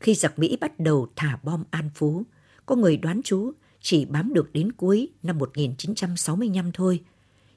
Khi 0.00 0.14
giặc 0.14 0.38
Mỹ 0.38 0.56
bắt 0.60 0.80
đầu 0.80 1.08
thả 1.16 1.38
bom 1.42 1.64
An 1.70 1.90
Phú, 1.94 2.22
có 2.66 2.76
người 2.76 2.96
đoán 2.96 3.20
chú 3.24 3.52
chỉ 3.80 4.04
bám 4.04 4.32
được 4.32 4.52
đến 4.52 4.72
cuối 4.72 5.08
năm 5.22 5.38
1965 5.38 6.72
thôi. 6.72 7.04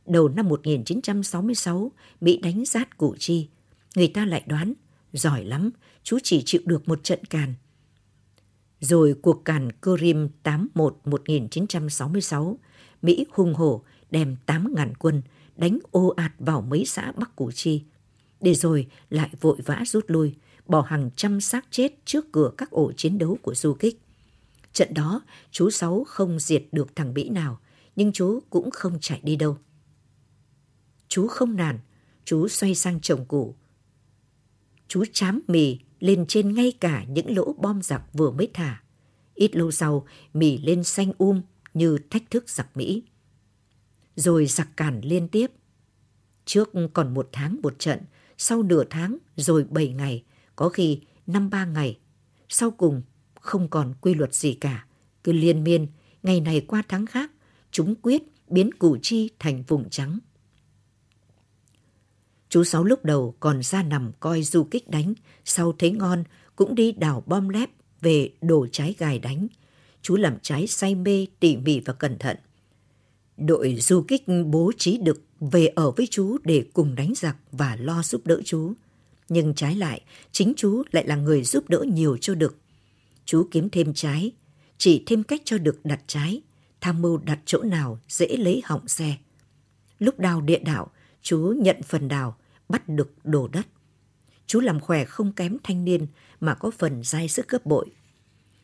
Đầu 0.05 0.29
năm 0.29 0.47
1966, 0.47 1.91
bị 2.21 2.37
đánh 2.37 2.65
giát 2.65 2.97
Củ 2.97 3.15
Chi. 3.19 3.49
Người 3.95 4.07
ta 4.07 4.25
lại 4.25 4.43
đoán, 4.45 4.73
giỏi 5.13 5.45
lắm, 5.45 5.71
chú 6.03 6.17
chỉ 6.23 6.43
chịu 6.45 6.61
được 6.65 6.87
một 6.87 7.03
trận 7.03 7.25
càn. 7.25 7.53
Rồi 8.79 9.15
cuộc 9.21 9.45
càn 9.45 9.71
Kurim 9.71 10.29
81-1966, 10.43 12.55
Mỹ 13.01 13.25
hung 13.31 13.53
hổ 13.53 13.83
đem 14.11 14.35
8.000 14.45 14.93
quân 14.99 15.21
đánh 15.55 15.79
ô 15.91 16.07
ạt 16.07 16.31
vào 16.39 16.61
mấy 16.61 16.85
xã 16.85 17.11
Bắc 17.11 17.35
Củ 17.35 17.51
Chi. 17.51 17.83
Để 18.39 18.53
rồi 18.53 18.87
lại 19.09 19.29
vội 19.41 19.57
vã 19.65 19.83
rút 19.85 20.05
lui, 20.07 20.35
bỏ 20.65 20.81
hàng 20.81 21.09
trăm 21.15 21.41
xác 21.41 21.65
chết 21.71 22.05
trước 22.05 22.31
cửa 22.31 22.51
các 22.57 22.71
ổ 22.71 22.91
chiến 22.91 23.17
đấu 23.17 23.37
của 23.41 23.55
du 23.55 23.73
kích. 23.73 24.01
Trận 24.73 24.93
đó, 24.93 25.21
chú 25.51 25.69
Sáu 25.69 26.03
không 26.07 26.39
diệt 26.39 26.63
được 26.71 26.95
thằng 26.95 27.13
Mỹ 27.13 27.29
nào, 27.29 27.59
nhưng 27.95 28.11
chú 28.11 28.39
cũng 28.49 28.71
không 28.71 28.97
chạy 29.01 29.19
đi 29.23 29.35
đâu. 29.35 29.57
Chú 31.11 31.27
không 31.27 31.55
nản, 31.55 31.79
chú 32.25 32.47
xoay 32.47 32.75
sang 32.75 32.99
trồng 32.99 33.25
củ. 33.25 33.55
Chú 34.87 35.03
chám 35.13 35.41
mì 35.47 35.79
lên 35.99 36.25
trên 36.27 36.53
ngay 36.53 36.73
cả 36.79 37.03
những 37.03 37.35
lỗ 37.35 37.53
bom 37.53 37.81
giặc 37.81 38.01
vừa 38.13 38.31
mới 38.31 38.49
thả. 38.53 38.83
Ít 39.33 39.55
lâu 39.55 39.71
sau, 39.71 40.07
mì 40.33 40.57
lên 40.57 40.83
xanh 40.83 41.11
um 41.17 41.41
như 41.73 41.97
thách 42.09 42.31
thức 42.31 42.49
giặc 42.49 42.77
Mỹ. 42.77 43.03
Rồi 44.15 44.45
giặc 44.45 44.77
cản 44.77 45.01
liên 45.03 45.27
tiếp. 45.27 45.51
Trước 46.45 46.69
còn 46.93 47.13
một 47.13 47.29
tháng 47.31 47.59
một 47.63 47.79
trận, 47.79 47.99
sau 48.37 48.63
nửa 48.63 48.83
tháng 48.89 49.17
rồi 49.35 49.63
bảy 49.63 49.89
ngày, 49.89 50.23
có 50.55 50.69
khi 50.69 51.01
năm 51.27 51.49
ba 51.49 51.65
ngày. 51.65 51.99
Sau 52.49 52.71
cùng 52.71 53.01
không 53.41 53.69
còn 53.69 53.93
quy 54.01 54.13
luật 54.13 54.33
gì 54.33 54.53
cả, 54.53 54.85
cứ 55.23 55.33
liên 55.33 55.63
miên, 55.63 55.87
ngày 56.23 56.41
này 56.41 56.61
qua 56.67 56.83
tháng 56.87 57.05
khác, 57.05 57.31
chúng 57.71 57.95
quyết 57.95 58.23
biến 58.47 58.71
Củ 58.73 58.97
Chi 59.01 59.29
thành 59.39 59.63
vùng 59.67 59.89
trắng. 59.89 60.19
Chú 62.51 62.63
Sáu 62.63 62.83
lúc 62.83 63.05
đầu 63.05 63.35
còn 63.39 63.63
ra 63.63 63.83
nằm 63.83 64.11
coi 64.19 64.43
du 64.43 64.63
kích 64.63 64.89
đánh, 64.89 65.13
sau 65.45 65.73
thấy 65.79 65.91
ngon 65.91 66.23
cũng 66.55 66.75
đi 66.75 66.91
đào 66.91 67.23
bom 67.25 67.49
lép 67.49 67.69
về 68.01 68.29
đổ 68.41 68.67
trái 68.71 68.95
gài 68.97 69.19
đánh. 69.19 69.47
Chú 70.01 70.15
làm 70.15 70.37
trái 70.41 70.67
say 70.67 70.95
mê, 70.95 71.27
tỉ 71.39 71.57
mỉ 71.57 71.79
và 71.79 71.93
cẩn 71.93 72.17
thận. 72.17 72.37
Đội 73.37 73.75
du 73.75 74.01
kích 74.07 74.23
bố 74.45 74.71
trí 74.77 74.97
được 74.97 75.21
về 75.39 75.67
ở 75.67 75.91
với 75.91 76.07
chú 76.11 76.37
để 76.43 76.65
cùng 76.73 76.95
đánh 76.95 77.13
giặc 77.15 77.37
và 77.51 77.75
lo 77.75 78.03
giúp 78.03 78.27
đỡ 78.27 78.41
chú. 78.45 78.73
Nhưng 79.29 79.53
trái 79.53 79.75
lại, 79.75 80.01
chính 80.31 80.53
chú 80.57 80.83
lại 80.91 81.07
là 81.07 81.15
người 81.15 81.43
giúp 81.43 81.69
đỡ 81.69 81.85
nhiều 81.93 82.17
cho 82.21 82.35
được 82.35 82.57
Chú 83.25 83.47
kiếm 83.51 83.69
thêm 83.69 83.93
trái, 83.93 84.31
chỉ 84.77 85.03
thêm 85.05 85.23
cách 85.23 85.41
cho 85.45 85.57
được 85.57 85.79
đặt 85.83 85.99
trái, 86.07 86.41
tham 86.81 87.01
mưu 87.01 87.17
đặt 87.17 87.39
chỗ 87.45 87.63
nào 87.63 87.99
dễ 88.07 88.27
lấy 88.37 88.61
hỏng 88.65 88.87
xe. 88.87 89.15
Lúc 89.99 90.19
đào 90.19 90.41
địa 90.41 90.59
đạo, 90.59 90.91
chú 91.21 91.53
nhận 91.57 91.83
phần 91.83 92.07
đào, 92.07 92.37
bắt 92.71 92.89
được 92.89 93.11
đồ 93.23 93.47
đất. 93.47 93.67
Chú 94.47 94.59
làm 94.59 94.79
khỏe 94.79 95.05
không 95.05 95.31
kém 95.31 95.57
thanh 95.63 95.85
niên 95.85 96.07
mà 96.39 96.53
có 96.53 96.71
phần 96.71 97.03
dai 97.03 97.27
sức 97.27 97.47
gấp 97.47 97.65
bội. 97.65 97.85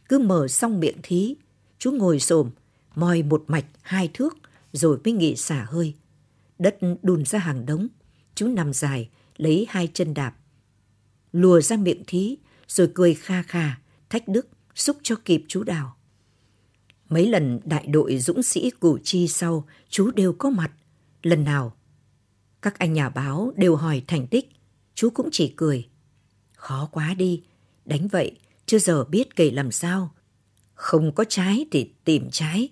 Cứ 0.10 0.20
mở 0.20 0.48
xong 0.48 0.80
miệng 0.80 0.98
thí, 1.04 1.36
chú 1.80 1.91
ngồi 1.91 2.20
xồm, 2.20 2.52
moi 2.96 3.24
một 3.24 3.43
mạch 3.48 3.65
hai 3.82 4.10
thước 4.13 4.38
rồi 4.74 4.98
mới 5.06 5.13
nghỉ 5.13 5.36
xả 5.36 5.65
hơi. 5.70 5.96
Đất 6.60 6.78
đùn 7.04 7.26
ra 7.26 7.39
hàng 7.39 7.65
đống, 7.65 7.88
chú 8.36 8.48
nằm 8.48 8.74
dài, 8.74 9.10
lấy 9.38 9.65
hai 9.70 9.89
chân 9.93 10.13
đạp. 10.13 10.36
Lùa 11.32 11.62
ra 11.62 11.78
miệng 11.78 12.04
thí, 12.08 12.38
rồi 12.67 12.91
cười 12.93 13.13
kha 13.13 13.43
kha, 13.43 13.76
thách 14.10 14.28
đức, 14.28 14.48
xúc 14.76 14.98
cho 15.04 15.15
kịp 15.26 15.43
chú 15.48 15.63
đào. 15.63 15.98
Mấy 17.10 17.28
lần 17.28 17.60
đại 17.65 17.88
đội 17.88 18.17
dũng 18.17 18.43
sĩ 18.43 18.70
củ 18.70 18.98
chi 19.04 19.28
sau, 19.28 19.67
chú 19.89 20.12
đều 20.12 20.34
có 20.34 20.50
mặt. 20.50 20.72
Lần 21.24 21.43
nào, 21.43 21.77
các 22.62 22.80
anh 22.80 22.93
nhà 22.93 23.10
báo 23.10 23.54
đều 23.56 23.76
hỏi 23.76 24.04
thành 24.08 24.28
tích, 24.28 24.50
chú 24.96 25.10
cũng 25.10 25.30
chỉ 25.32 25.54
cười. 25.56 25.88
Khó 26.54 26.89
quá 26.91 27.13
đi, 27.13 27.43
đánh 27.86 28.08
vậy, 28.08 28.39
chưa 28.65 28.80
giờ 28.80 29.04
biết 29.04 29.36
kể 29.36 29.52
làm 29.52 29.72
sao. 29.72 30.13
Không 30.74 31.12
có 31.12 31.24
trái 31.24 31.65
thì 31.72 31.91
tìm 32.04 32.30
trái. 32.32 32.70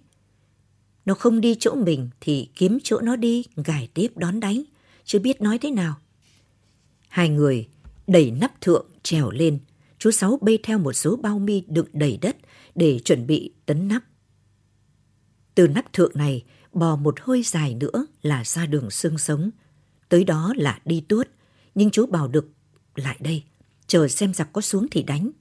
Nó 1.06 1.14
không 1.14 1.42
đi 1.42 1.56
chỗ 1.60 1.76
mình 1.76 2.10
thì 2.22 2.50
kiếm 2.56 2.78
chỗ 2.84 3.02
nó 3.02 3.16
đi, 3.16 3.46
gài 3.56 3.90
tiếp 3.94 4.18
đón 4.18 4.40
đánh, 4.40 4.64
chưa 5.04 5.20
biết 5.20 5.42
nói 5.42 5.58
thế 5.58 5.72
nào. 5.72 5.96
Hai 7.08 7.30
người 7.30 7.68
đẩy 8.08 8.32
nắp 8.32 8.62
thượng 8.62 8.90
trèo 9.04 9.32
lên, 9.32 9.60
chú 9.98 10.12
Sáu 10.12 10.40
bê 10.42 10.58
theo 10.64 10.80
một 10.80 10.94
số 10.94 11.16
bao 11.16 11.40
mi 11.40 11.64
đựng 11.68 11.88
đầy 11.94 12.18
đất 12.22 12.38
để 12.76 13.00
chuẩn 13.00 13.28
bị 13.28 13.54
tấn 13.66 13.88
nắp. 13.88 14.04
Từ 15.56 15.68
nắp 15.68 15.94
thượng 15.94 16.12
này, 16.16 16.44
bò 16.74 16.96
một 16.96 17.20
hơi 17.20 17.44
dài 17.44 17.74
nữa 17.74 18.06
là 18.22 18.44
ra 18.44 18.66
đường 18.66 18.90
xương 18.90 19.18
sống. 19.18 19.50
Tới 20.16 20.24
đó 20.24 20.54
là 20.58 20.80
đi 20.86 21.02
tuốt, 21.02 21.28
nhưng 21.76 21.92
chú 21.92 22.06
bảo 22.06 22.28
được 22.28 22.50
lại 22.96 23.18
đây, 23.20 23.44
chờ 23.88 24.08
xem 24.08 24.34
giặc 24.34 24.54
có 24.54 24.62
xuống 24.62 24.88
thì 24.92 25.04
đánh. 25.04 25.32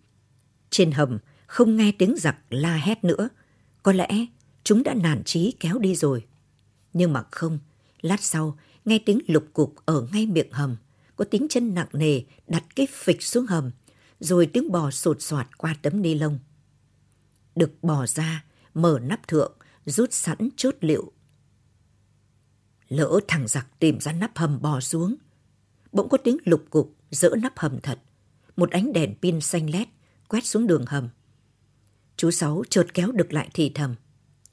Trên 0.70 0.92
hầm, 0.92 1.18
không 1.46 1.76
nghe 1.76 1.92
tiếng 1.98 2.14
giặc 2.18 2.37
la 2.50 2.76
hét 2.76 3.04
nữa. 3.04 3.28
Có 3.82 3.92
lẽ 3.92 4.26
chúng 4.64 4.82
đã 4.82 4.94
nản 4.94 5.24
trí 5.24 5.52
kéo 5.60 5.78
đi 5.78 5.94
rồi. 5.94 6.26
Nhưng 6.92 7.12
mà 7.12 7.24
không, 7.30 7.58
lát 8.00 8.22
sau, 8.22 8.58
nghe 8.84 8.98
tiếng 8.98 9.20
lục 9.26 9.44
cục 9.52 9.74
ở 9.84 10.06
ngay 10.12 10.26
miệng 10.26 10.52
hầm, 10.52 10.76
có 11.16 11.24
tiếng 11.24 11.46
chân 11.48 11.74
nặng 11.74 11.88
nề 11.92 12.20
đặt 12.46 12.64
cái 12.76 12.87
phịch 12.92 13.22
xuống 13.22 13.46
hầm, 13.46 13.70
rồi 14.20 14.46
tiếng 14.46 14.72
bò 14.72 14.90
sột 14.90 15.22
soạt 15.22 15.58
qua 15.58 15.76
tấm 15.82 16.02
ni 16.02 16.14
lông. 16.14 16.38
được 17.56 17.72
bò 17.82 18.06
ra, 18.06 18.44
mở 18.74 18.98
nắp 19.02 19.28
thượng, 19.28 19.52
rút 19.87 20.12
sẵn 20.12 20.48
chốt 20.56 20.74
liệu. 20.80 21.12
Lỡ 22.88 23.20
thằng 23.29 23.49
giặc 23.49 23.66
tìm 23.79 24.01
ra 24.01 24.12
nắp 24.12 24.38
hầm 24.38 24.62
bò 24.62 24.81
xuống. 24.81 25.14
Bỗng 25.92 26.09
có 26.09 26.18
tiếng 26.18 26.37
lục 26.44 26.64
cục 26.70 26.97
dỡ 27.11 27.31
nắp 27.42 27.59
hầm 27.59 27.81
thật. 27.81 27.99
Một 28.57 28.70
ánh 28.70 28.92
đèn 28.92 29.14
pin 29.23 29.40
xanh 29.40 29.70
lét 29.70 29.88
quét 30.29 30.47
xuống 30.47 30.66
đường 30.66 30.85
hầm. 30.87 31.09
Chú 32.16 32.31
Sáu 32.31 32.62
chợt 32.70 32.87
kéo 32.94 33.12
được 33.12 33.33
lại 33.33 33.49
thì 33.55 33.73
thầm. 33.75 33.94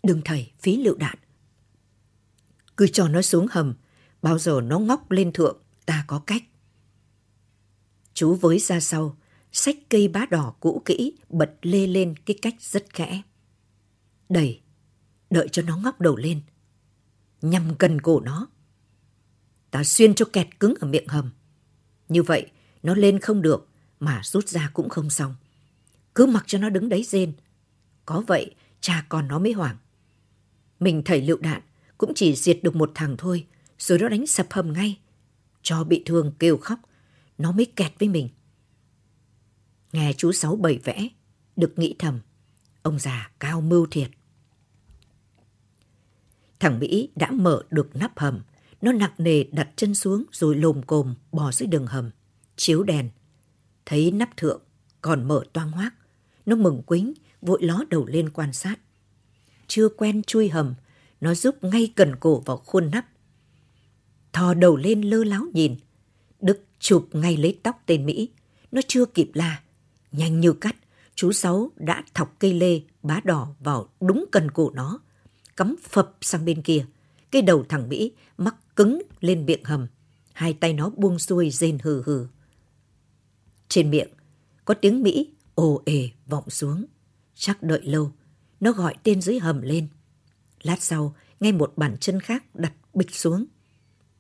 Đừng 0.04 0.22
thầy, 0.26 0.52
phí 0.60 0.78
lựu 0.78 0.96
đạn. 0.96 1.18
Cứ 2.78 2.88
cho 2.88 3.08
nó 3.08 3.22
xuống 3.22 3.48
hầm, 3.52 3.74
bao 4.22 4.40
giờ 4.40 4.62
nó 4.62 4.80
ngóc 4.80 5.12
lên 5.12 5.32
thượng, 5.32 5.62
ta 5.86 6.06
có 6.08 6.20
cách. 6.20 6.44
Chú 8.14 8.36
với 8.36 8.60
ra 8.60 8.80
sau, 8.80 9.18
sách 9.52 9.76
cây 9.90 10.08
bá 10.08 10.26
đỏ 10.26 10.54
cũ 10.60 10.82
kỹ 10.86 11.14
bật 11.30 11.52
lê 11.62 11.88
lên 11.88 12.16
cái 12.26 12.38
cách 12.42 12.56
rất 12.60 12.86
khẽ. 12.94 13.22
Đẩy, 14.30 14.62
đợi 15.30 15.48
cho 15.52 15.62
nó 15.62 15.78
ngóc 15.78 16.02
đầu 16.02 16.16
lên. 16.16 16.42
Nhằm 17.42 17.76
gần 17.80 18.02
cổ 18.02 18.20
nó. 18.20 18.48
Ta 19.72 19.84
xuyên 19.84 20.14
cho 20.16 20.26
kẹt 20.34 20.60
cứng 20.60 20.74
ở 20.80 20.88
miệng 20.88 21.08
hầm. 21.08 21.32
Như 22.10 22.24
vậy, 22.24 22.52
nó 22.84 22.96
lên 22.96 23.20
không 23.20 23.42
được, 23.42 23.68
mà 24.00 24.22
rút 24.24 24.50
ra 24.50 24.72
cũng 24.74 24.90
không 24.90 25.10
xong. 25.10 25.36
Cứ 26.16 26.26
mặc 26.26 26.44
cho 26.48 26.58
nó 26.58 26.70
đứng 26.70 26.90
đấy 26.90 27.04
rên. 27.04 27.34
Có 28.06 28.24
vậy, 28.28 28.56
cha 28.82 29.06
con 29.10 29.28
nó 29.28 29.40
mới 29.40 29.52
hoảng. 29.52 29.78
Mình 30.80 31.02
thầy 31.06 31.22
lựu 31.22 31.38
đạn, 31.38 31.62
cũng 31.98 32.12
chỉ 32.16 32.36
diệt 32.36 32.60
được 32.64 32.76
một 32.76 32.92
thằng 32.96 33.16
thôi, 33.18 33.48
rồi 33.80 34.00
nó 34.00 34.10
đánh 34.10 34.28
sập 34.28 34.48
hầm 34.50 34.74
ngay. 34.74 35.00
Cho 35.62 35.84
bị 35.84 36.04
thương 36.06 36.32
kêu 36.40 36.58
khóc, 36.58 36.80
nó 37.38 37.52
mới 37.52 37.66
kẹt 37.66 37.92
với 38.00 38.10
mình. 38.10 38.30
Nghe 39.92 40.14
chú 40.18 40.32
Sáu 40.32 40.56
bày 40.56 40.80
vẽ, 40.84 41.08
được 41.56 41.80
nghĩ 41.80 41.96
thầm, 42.00 42.20
ông 42.82 43.00
già 43.00 43.32
cao 43.40 43.62
mưu 43.62 43.86
thiệt. 43.92 44.12
Thằng 46.62 46.80
Mỹ 46.80 47.10
đã 47.16 47.32
mở 47.32 47.64
được 47.72 47.96
nắp 47.96 48.20
hầm, 48.20 48.40
nó 48.82 48.92
nặng 48.92 49.12
nề 49.18 49.44
đặt 49.44 49.70
chân 49.76 49.96
xuống 49.96 50.24
rồi 50.32 50.56
lồm 50.56 50.84
cồm 50.84 51.16
bò 51.32 51.52
dưới 51.52 51.68
đường 51.68 51.88
hầm, 51.88 52.12
chiếu 52.56 52.84
đèn. 52.84 53.10
Thấy 53.86 54.12
nắp 54.12 54.38
thượng 54.38 54.62
còn 55.02 55.28
mở 55.28 55.44
toang 55.54 55.72
hoác, 55.72 55.94
nó 56.46 56.56
mừng 56.56 56.84
quính, 56.84 57.14
vội 57.42 57.64
ló 57.64 57.84
đầu 57.90 58.06
lên 58.06 58.30
quan 58.30 58.54
sát. 58.54 58.76
Chưa 59.68 59.90
quen 59.90 60.24
chui 60.24 60.50
hầm, 60.50 60.74
nó 61.22 61.34
giúp 61.34 61.64
ngay 61.64 61.94
cần 61.96 62.16
cổ 62.16 62.40
vào 62.40 62.58
khuôn 62.58 62.92
nắp. 62.92 63.06
Thò 64.34 64.54
đầu 64.54 64.78
lên 64.78 65.02
lơ 65.02 65.24
láo 65.24 65.46
nhìn. 65.54 65.76
Đức 66.42 66.66
chụp 66.80 67.10
ngay 67.12 67.38
lấy 67.38 67.60
tóc 67.64 67.84
tên 67.86 68.06
Mỹ. 68.06 68.30
Nó 68.72 68.82
chưa 68.88 69.06
kịp 69.06 69.32
la. 69.34 69.62
Nhanh 70.12 70.40
như 70.40 70.54
cắt, 70.54 70.76
chú 71.16 71.32
Sáu 71.32 71.72
đã 71.76 72.04
thọc 72.14 72.36
cây 72.40 72.54
lê 72.54 72.82
bá 73.04 73.20
đỏ 73.24 73.56
vào 73.60 73.90
đúng 74.02 74.26
cần 74.32 74.52
cổ 74.52 74.72
nó. 74.76 75.00
Cắm 75.58 75.76
phập 75.90 76.18
sang 76.22 76.46
bên 76.46 76.62
kia. 76.62 76.86
Cái 77.32 77.42
đầu 77.42 77.66
thằng 77.70 77.90
Mỹ 77.90 78.12
mắc 78.38 78.56
cứng 78.76 79.02
lên 79.20 79.46
miệng 79.46 79.64
hầm. 79.64 79.88
Hai 80.34 80.54
tay 80.54 80.74
nó 80.74 80.90
buông 80.90 81.20
xuôi 81.20 81.50
rên 81.50 81.78
hừ 81.84 82.04
hừ. 82.06 82.28
Trên 83.70 83.90
miệng, 83.90 84.10
có 84.66 84.74
tiếng 84.74 85.04
Mỹ 85.04 85.30
ồ 85.56 85.82
ề 85.86 86.10
vọng 86.28 86.50
xuống. 86.50 86.86
Chắc 87.36 87.64
đợi 87.64 87.82
lâu, 87.84 88.12
nó 88.60 88.72
gọi 88.72 88.96
tên 89.04 89.22
dưới 89.22 89.40
hầm 89.40 89.62
lên. 89.62 89.88
Lát 90.62 90.84
sau, 90.84 91.16
nghe 91.40 91.52
một 91.52 91.74
bàn 91.76 91.98
chân 92.00 92.20
khác 92.20 92.56
đặt 92.56 92.74
bịch 92.94 93.16
xuống. 93.16 93.46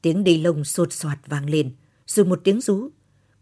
Tiếng 0.01 0.23
đi 0.23 0.41
lông 0.41 0.63
sột 0.63 0.93
soạt 0.93 1.19
vang 1.27 1.49
lên, 1.49 1.75
rồi 2.07 2.25
một 2.25 2.41
tiếng 2.43 2.61
rú. 2.61 2.89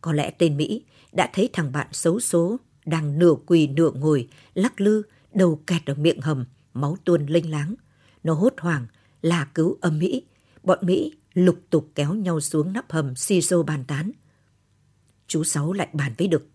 Có 0.01 0.13
lẽ 0.13 0.31
tên 0.31 0.57
Mỹ 0.57 0.83
đã 1.11 1.29
thấy 1.33 1.49
thằng 1.53 1.71
bạn 1.71 1.87
xấu 1.91 2.19
số 2.19 2.57
đang 2.85 3.19
nửa 3.19 3.33
quỳ 3.45 3.67
nửa 3.67 3.91
ngồi, 3.91 4.27
lắc 4.53 4.81
lư, 4.81 5.01
đầu 5.33 5.61
kẹt 5.67 5.85
ở 5.85 5.93
miệng 5.93 6.21
hầm, 6.21 6.45
máu 6.73 6.97
tuôn 7.05 7.25
lênh 7.25 7.51
láng. 7.51 7.75
Nó 8.23 8.33
hốt 8.33 8.53
hoảng, 8.57 8.87
là 9.21 9.45
cứu 9.45 9.77
âm 9.81 9.99
Mỹ. 9.99 10.25
Bọn 10.63 10.79
Mỹ 10.81 11.13
lục 11.33 11.59
tục 11.69 11.91
kéo 11.95 12.13
nhau 12.13 12.41
xuống 12.41 12.73
nắp 12.73 12.91
hầm 12.91 13.15
xì 13.15 13.41
xô 13.41 13.63
bàn 13.63 13.83
tán. 13.87 14.11
Chú 15.27 15.43
Sáu 15.43 15.73
lại 15.73 15.87
bàn 15.93 16.13
với 16.17 16.27
Đực. 16.27 16.49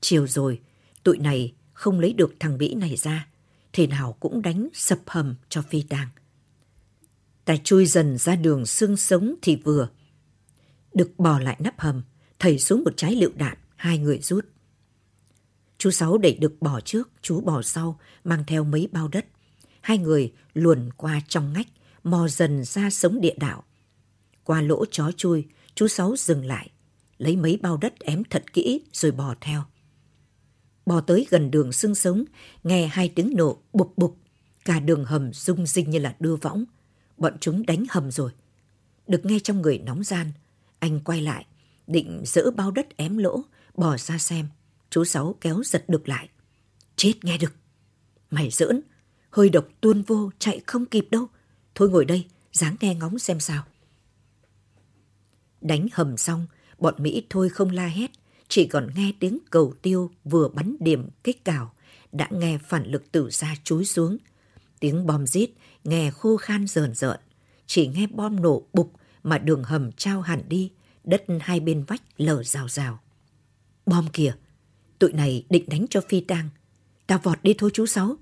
Chiều 0.00 0.26
rồi, 0.26 0.60
tụi 1.02 1.18
này 1.18 1.54
không 1.72 2.00
lấy 2.00 2.12
được 2.12 2.34
thằng 2.40 2.58
Mỹ 2.58 2.74
này 2.74 2.96
ra, 2.96 3.28
thế 3.72 3.86
nào 3.86 4.16
cũng 4.20 4.42
đánh 4.42 4.68
sập 4.74 4.98
hầm 5.06 5.34
cho 5.48 5.62
phi 5.62 5.82
tang. 5.82 6.08
Ta 7.44 7.56
chui 7.64 7.86
dần 7.86 8.18
ra 8.18 8.36
đường 8.36 8.66
xương 8.66 8.96
sống 8.96 9.34
thì 9.42 9.56
vừa. 9.56 9.88
Đực 10.94 11.18
bò 11.18 11.38
lại 11.38 11.56
nắp 11.58 11.80
hầm, 11.80 12.02
thầy 12.38 12.58
xuống 12.58 12.84
một 12.84 12.96
trái 12.96 13.14
lựu 13.14 13.30
đạn, 13.34 13.58
hai 13.76 13.98
người 13.98 14.18
rút. 14.18 14.46
Chú 15.80 15.90
Sáu 15.90 16.18
đẩy 16.18 16.36
đực 16.40 16.62
bò 16.62 16.80
trước, 16.80 17.10
chú 17.22 17.40
bò 17.40 17.62
sau, 17.62 17.98
mang 18.24 18.44
theo 18.46 18.64
mấy 18.64 18.88
bao 18.92 19.08
đất. 19.08 19.26
Hai 19.80 19.98
người 19.98 20.32
luồn 20.54 20.90
qua 20.96 21.20
trong 21.28 21.52
ngách, 21.52 21.66
mò 22.04 22.28
dần 22.28 22.64
ra 22.64 22.90
sống 22.90 23.20
địa 23.20 23.34
đạo. 23.36 23.64
Qua 24.44 24.60
lỗ 24.62 24.84
chó 24.90 25.10
chui, 25.16 25.46
chú 25.74 25.88
Sáu 25.88 26.16
dừng 26.16 26.44
lại, 26.44 26.70
lấy 27.18 27.36
mấy 27.36 27.56
bao 27.62 27.76
đất 27.76 28.00
ém 28.00 28.22
thật 28.30 28.52
kỹ 28.52 28.80
rồi 28.92 29.12
bò 29.12 29.34
theo. 29.40 29.62
bò 30.86 31.00
tới 31.00 31.26
gần 31.30 31.50
đường 31.50 31.72
xương 31.72 31.94
sống, 31.94 32.24
nghe 32.62 32.86
hai 32.86 33.08
tiếng 33.08 33.32
nổ 33.36 33.58
bục 33.72 33.92
bục, 33.96 34.16
cả 34.64 34.80
đường 34.80 35.04
hầm 35.04 35.32
rung 35.32 35.66
rinh 35.66 35.90
như 35.90 35.98
là 35.98 36.16
đưa 36.20 36.36
võng. 36.36 36.64
Bọn 37.16 37.36
chúng 37.40 37.66
đánh 37.66 37.84
hầm 37.90 38.10
rồi. 38.10 38.30
Được 39.06 39.26
nghe 39.26 39.38
trong 39.38 39.62
người 39.62 39.78
nóng 39.78 40.04
gian, 40.04 40.32
anh 40.78 41.00
quay 41.00 41.22
lại, 41.22 41.46
định 41.86 42.22
dỡ 42.26 42.50
bao 42.50 42.70
đất 42.70 42.96
ém 42.96 43.18
lỗ, 43.18 43.42
bò 43.74 43.96
ra 43.96 44.18
xem. 44.18 44.46
Chú 44.90 45.04
Sáu 45.04 45.34
kéo 45.40 45.62
giật 45.64 45.84
được 45.88 46.08
lại. 46.08 46.28
Chết 46.96 47.12
nghe 47.22 47.38
được. 47.38 47.52
Mày 48.30 48.50
giỡn, 48.50 48.80
hơi 49.30 49.48
độc 49.48 49.68
tuôn 49.80 50.02
vô, 50.02 50.30
chạy 50.38 50.60
không 50.66 50.86
kịp 50.86 51.08
đâu. 51.10 51.26
Thôi 51.74 51.90
ngồi 51.90 52.04
đây, 52.04 52.26
dáng 52.52 52.76
nghe 52.80 52.94
ngóng 52.94 53.18
xem 53.18 53.40
sao. 53.40 53.64
Đánh 55.60 55.86
hầm 55.92 56.16
xong, 56.16 56.46
bọn 56.78 56.94
Mỹ 56.98 57.26
thôi 57.30 57.48
không 57.48 57.70
la 57.70 57.86
hét, 57.86 58.10
chỉ 58.48 58.66
còn 58.66 58.88
nghe 58.96 59.12
tiếng 59.20 59.38
cầu 59.50 59.74
tiêu 59.82 60.10
vừa 60.24 60.48
bắn 60.48 60.76
điểm 60.80 61.08
kích 61.24 61.44
cào, 61.44 61.72
đã 62.12 62.28
nghe 62.30 62.58
phản 62.58 62.86
lực 62.86 63.12
từ 63.12 63.30
xa 63.30 63.54
chúi 63.64 63.84
xuống. 63.84 64.16
Tiếng 64.80 65.06
bom 65.06 65.26
rít 65.26 65.50
nghe 65.84 66.10
khô 66.10 66.36
khan 66.36 66.66
rờn 66.66 66.94
rợn, 66.94 67.20
chỉ 67.66 67.86
nghe 67.86 68.06
bom 68.06 68.42
nổ 68.42 68.66
bục 68.72 68.92
mà 69.22 69.38
đường 69.38 69.64
hầm 69.64 69.92
trao 69.92 70.20
hẳn 70.20 70.42
đi, 70.48 70.70
đất 71.04 71.24
hai 71.40 71.60
bên 71.60 71.84
vách 71.84 72.02
lở 72.16 72.42
rào 72.42 72.68
rào. 72.68 73.00
Bom 73.86 74.08
kìa, 74.12 74.32
tụi 75.00 75.12
này 75.12 75.44
định 75.50 75.64
đánh 75.66 75.86
cho 75.90 76.00
phi 76.08 76.20
tang. 76.20 76.48
Ta 77.06 77.18
vọt 77.18 77.38
đi 77.42 77.54
thôi 77.58 77.70
chú 77.74 77.86
Sáu. 77.86 78.16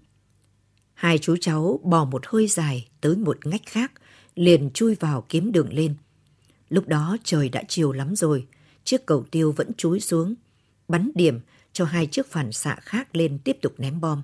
Hai 0.95 1.19
chú 1.19 1.37
cháu 1.41 1.81
bò 1.85 2.05
một 2.05 2.27
hơi 2.27 2.47
dài 2.47 2.89
tới 3.01 3.17
một 3.17 3.47
ngách 3.47 3.67
khác, 3.67 3.93
liền 4.35 4.71
chui 4.75 4.95
vào 4.95 5.25
kiếm 5.29 5.53
đường 5.53 5.73
lên. 5.73 5.95
Lúc 6.69 6.89
đó 6.89 7.17
trời 7.25 7.49
đã 7.49 7.63
chiều 7.69 7.93
lắm 7.93 8.17
rồi, 8.17 8.47
chiếc 8.85 9.07
cầu 9.07 9.25
tiêu 9.31 9.53
vẫn 9.53 9.71
chúi 9.77 10.01
xuống, 10.01 10.35
bắn 10.89 11.11
điểm 11.15 11.41
cho 11.73 11.85
hai 11.85 12.07
chiếc 12.07 12.27
phản 12.31 12.53
xạ 12.53 12.77
khác 12.81 13.17
lên 13.17 13.39
tiếp 13.45 13.59
tục 13.63 13.75
ném 13.79 14.01
bom. 14.01 14.23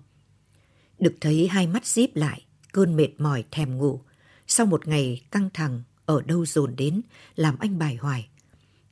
Được 0.99 1.15
thấy 1.21 1.49
hai 1.49 1.67
mắt 1.67 1.87
díp 1.87 2.17
lại, 2.17 2.45
cơn 2.73 2.97
mệt 2.97 3.09
mỏi 3.19 3.45
thèm 3.51 3.79
ngủ. 3.79 4.01
Sau 4.47 4.67
một 4.67 4.89
ngày 4.89 5.23
căng 5.31 5.51
thẳng, 5.55 5.83
ở 6.07 6.23
đâu 6.23 6.47
dồn 6.47 6.77
đến, 6.77 7.01
làm 7.37 7.59
anh 7.59 7.79
bài 7.79 7.97
hoài. 7.97 8.29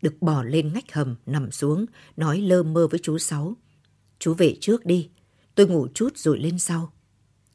Được 0.02 0.22
bỏ 0.22 0.42
lên 0.42 0.72
ngách 0.72 0.92
hầm, 0.92 1.16
nằm 1.26 1.50
xuống, 1.50 1.86
nói 2.16 2.40
lơ 2.40 2.62
mơ 2.62 2.88
với 2.90 3.00
chú 3.02 3.18
Sáu. 3.18 3.56
Chú 4.18 4.34
về 4.34 4.56
trước 4.60 4.86
đi, 4.86 5.10
tôi 5.54 5.66
ngủ 5.66 5.88
chút 5.94 6.16
rồi 6.16 6.38
lên 6.38 6.58
sau. 6.58 6.92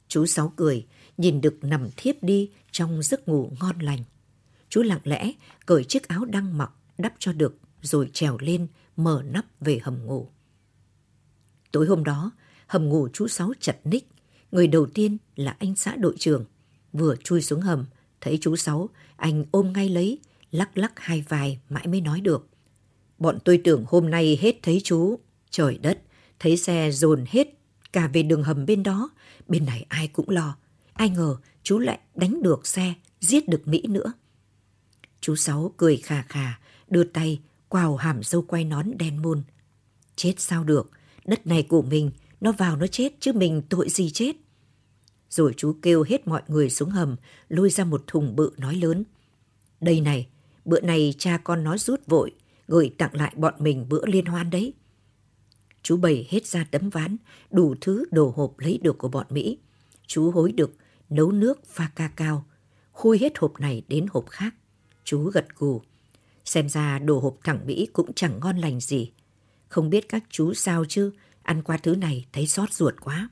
Chú 0.07 0.25
Sáu 0.25 0.53
cười, 0.55 0.85
nhìn 1.17 1.41
được 1.41 1.57
nằm 1.61 1.89
thiếp 1.97 2.23
đi 2.23 2.51
trong 2.71 3.03
giấc 3.03 3.27
ngủ 3.27 3.51
ngon 3.59 3.79
lành. 3.79 4.03
Chú 4.69 4.81
lặng 4.81 4.99
lẽ 5.03 5.31
cởi 5.65 5.83
chiếc 5.83 6.07
áo 6.07 6.25
đang 6.25 6.57
mặc 6.57 6.71
đắp 6.97 7.13
cho 7.19 7.33
được 7.33 7.57
rồi 7.81 8.09
trèo 8.13 8.37
lên 8.39 8.67
mở 8.97 9.23
nắp 9.25 9.45
về 9.59 9.79
hầm 9.83 10.05
ngủ. 10.05 10.29
Tối 11.71 11.85
hôm 11.85 12.03
đó, 12.03 12.31
hầm 12.67 12.89
ngủ 12.89 13.07
chú 13.13 13.27
Sáu 13.27 13.53
chặt 13.59 13.77
ních. 13.83 14.07
Người 14.51 14.67
đầu 14.67 14.85
tiên 14.85 15.17
là 15.35 15.55
anh 15.59 15.75
xã 15.75 15.95
đội 15.95 16.15
trưởng. 16.19 16.45
Vừa 16.93 17.15
chui 17.15 17.41
xuống 17.41 17.61
hầm, 17.61 17.85
thấy 18.21 18.37
chú 18.41 18.55
Sáu, 18.55 18.89
anh 19.15 19.45
ôm 19.51 19.73
ngay 19.73 19.89
lấy, 19.89 20.19
lắc 20.51 20.77
lắc 20.77 20.91
hai 20.95 21.25
vai 21.29 21.59
mãi 21.69 21.87
mới 21.87 22.01
nói 22.01 22.21
được. 22.21 22.47
Bọn 23.19 23.37
tôi 23.45 23.61
tưởng 23.63 23.85
hôm 23.87 24.09
nay 24.09 24.37
hết 24.41 24.55
thấy 24.63 24.81
chú. 24.83 25.19
Trời 25.49 25.77
đất, 25.77 26.01
thấy 26.39 26.57
xe 26.57 26.91
dồn 26.91 27.25
hết 27.27 27.47
cả 27.93 28.07
về 28.13 28.23
đường 28.23 28.43
hầm 28.43 28.65
bên 28.65 28.83
đó. 28.83 29.09
Bên 29.47 29.65
này 29.65 29.85
ai 29.89 30.07
cũng 30.07 30.29
lo. 30.29 30.57
Ai 30.93 31.09
ngờ 31.09 31.35
chú 31.63 31.79
lại 31.79 31.99
đánh 32.15 32.41
được 32.43 32.67
xe, 32.67 32.93
giết 33.21 33.49
được 33.49 33.67
Mỹ 33.67 33.83
nữa. 33.89 34.13
Chú 35.21 35.35
Sáu 35.35 35.73
cười 35.77 35.97
khà 35.97 36.21
khà, 36.21 36.59
đưa 36.87 37.03
tay 37.03 37.39
quào 37.69 37.95
hàm 37.95 38.23
dâu 38.23 38.41
quay 38.41 38.63
nón 38.63 38.97
đen 38.97 39.21
môn. 39.21 39.43
Chết 40.15 40.33
sao 40.37 40.63
được, 40.63 40.91
đất 41.25 41.47
này 41.47 41.63
của 41.63 41.81
mình, 41.81 42.11
nó 42.41 42.51
vào 42.51 42.77
nó 42.77 42.87
chết 42.87 43.13
chứ 43.19 43.33
mình 43.33 43.61
tội 43.69 43.89
gì 43.89 44.09
chết. 44.09 44.35
Rồi 45.29 45.53
chú 45.57 45.75
kêu 45.81 46.03
hết 46.03 46.27
mọi 46.27 46.41
người 46.47 46.69
xuống 46.69 46.89
hầm, 46.89 47.15
lôi 47.49 47.69
ra 47.69 47.83
một 47.83 48.03
thùng 48.07 48.35
bự 48.35 48.51
nói 48.57 48.75
lớn. 48.75 49.03
Đây 49.81 50.01
này, 50.01 50.27
bữa 50.67 50.81
này 50.81 51.13
cha 51.17 51.37
con 51.37 51.63
nói 51.63 51.77
rút 51.77 52.05
vội, 52.07 52.31
gửi 52.67 52.91
tặng 52.97 53.15
lại 53.15 53.33
bọn 53.37 53.53
mình 53.59 53.85
bữa 53.89 54.05
liên 54.05 54.25
hoan 54.25 54.49
đấy. 54.49 54.73
Chú 55.81 55.97
bày 55.97 56.27
hết 56.29 56.45
ra 56.45 56.63
tấm 56.71 56.89
ván, 56.89 57.17
đủ 57.51 57.75
thứ 57.81 58.05
đồ 58.11 58.33
hộp 58.35 58.59
lấy 58.59 58.79
được 58.83 58.97
của 58.97 59.07
bọn 59.07 59.25
Mỹ. 59.29 59.57
Chú 60.07 60.31
hối 60.31 60.51
được, 60.51 60.73
nấu 61.09 61.31
nước 61.31 61.65
pha 61.67 61.91
ca 61.95 62.07
cao, 62.07 62.45
khui 62.91 63.17
hết 63.17 63.37
hộp 63.37 63.59
này 63.59 63.83
đến 63.87 64.05
hộp 64.09 64.29
khác. 64.29 64.55
Chú 65.03 65.23
gật 65.23 65.45
gù. 65.57 65.81
Xem 66.45 66.69
ra 66.69 66.99
đồ 66.99 67.19
hộp 67.19 67.37
thẳng 67.43 67.59
Mỹ 67.65 67.87
cũng 67.93 68.13
chẳng 68.13 68.39
ngon 68.39 68.57
lành 68.57 68.79
gì. 68.79 69.11
Không 69.67 69.89
biết 69.89 70.09
các 70.09 70.23
chú 70.29 70.53
sao 70.53 70.85
chứ, 70.85 71.11
ăn 71.41 71.61
qua 71.63 71.77
thứ 71.77 71.95
này 71.95 72.25
thấy 72.33 72.47
xót 72.47 72.73
ruột 72.73 72.95
quá. 73.01 73.29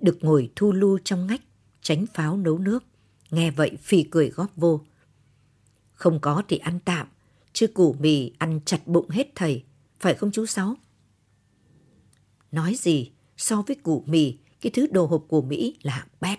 Được 0.00 0.18
ngồi 0.20 0.50
thu 0.56 0.72
lu 0.72 0.98
trong 1.04 1.26
ngách, 1.26 1.40
tránh 1.82 2.06
pháo 2.14 2.36
nấu 2.36 2.58
nước. 2.58 2.84
Nghe 3.30 3.50
vậy 3.50 3.78
phì 3.82 4.02
cười 4.02 4.28
góp 4.28 4.56
vô. 4.56 4.80
Không 6.00 6.20
có 6.20 6.42
thì 6.48 6.58
ăn 6.58 6.78
tạm, 6.84 7.06
chứ 7.52 7.66
củ 7.66 7.96
mì 8.00 8.32
ăn 8.38 8.60
chặt 8.64 8.86
bụng 8.86 9.08
hết 9.10 9.26
thầy, 9.34 9.64
phải 9.98 10.14
không 10.14 10.32
chú 10.32 10.46
Sáu? 10.46 10.74
Nói 12.52 12.74
gì, 12.74 13.10
so 13.36 13.62
với 13.62 13.76
củ 13.76 14.04
mì, 14.06 14.38
cái 14.60 14.70
thứ 14.74 14.86
đồ 14.90 15.06
hộp 15.06 15.24
của 15.28 15.42
Mỹ 15.42 15.76
là 15.82 15.92
hạng 15.92 16.08
bét. 16.20 16.38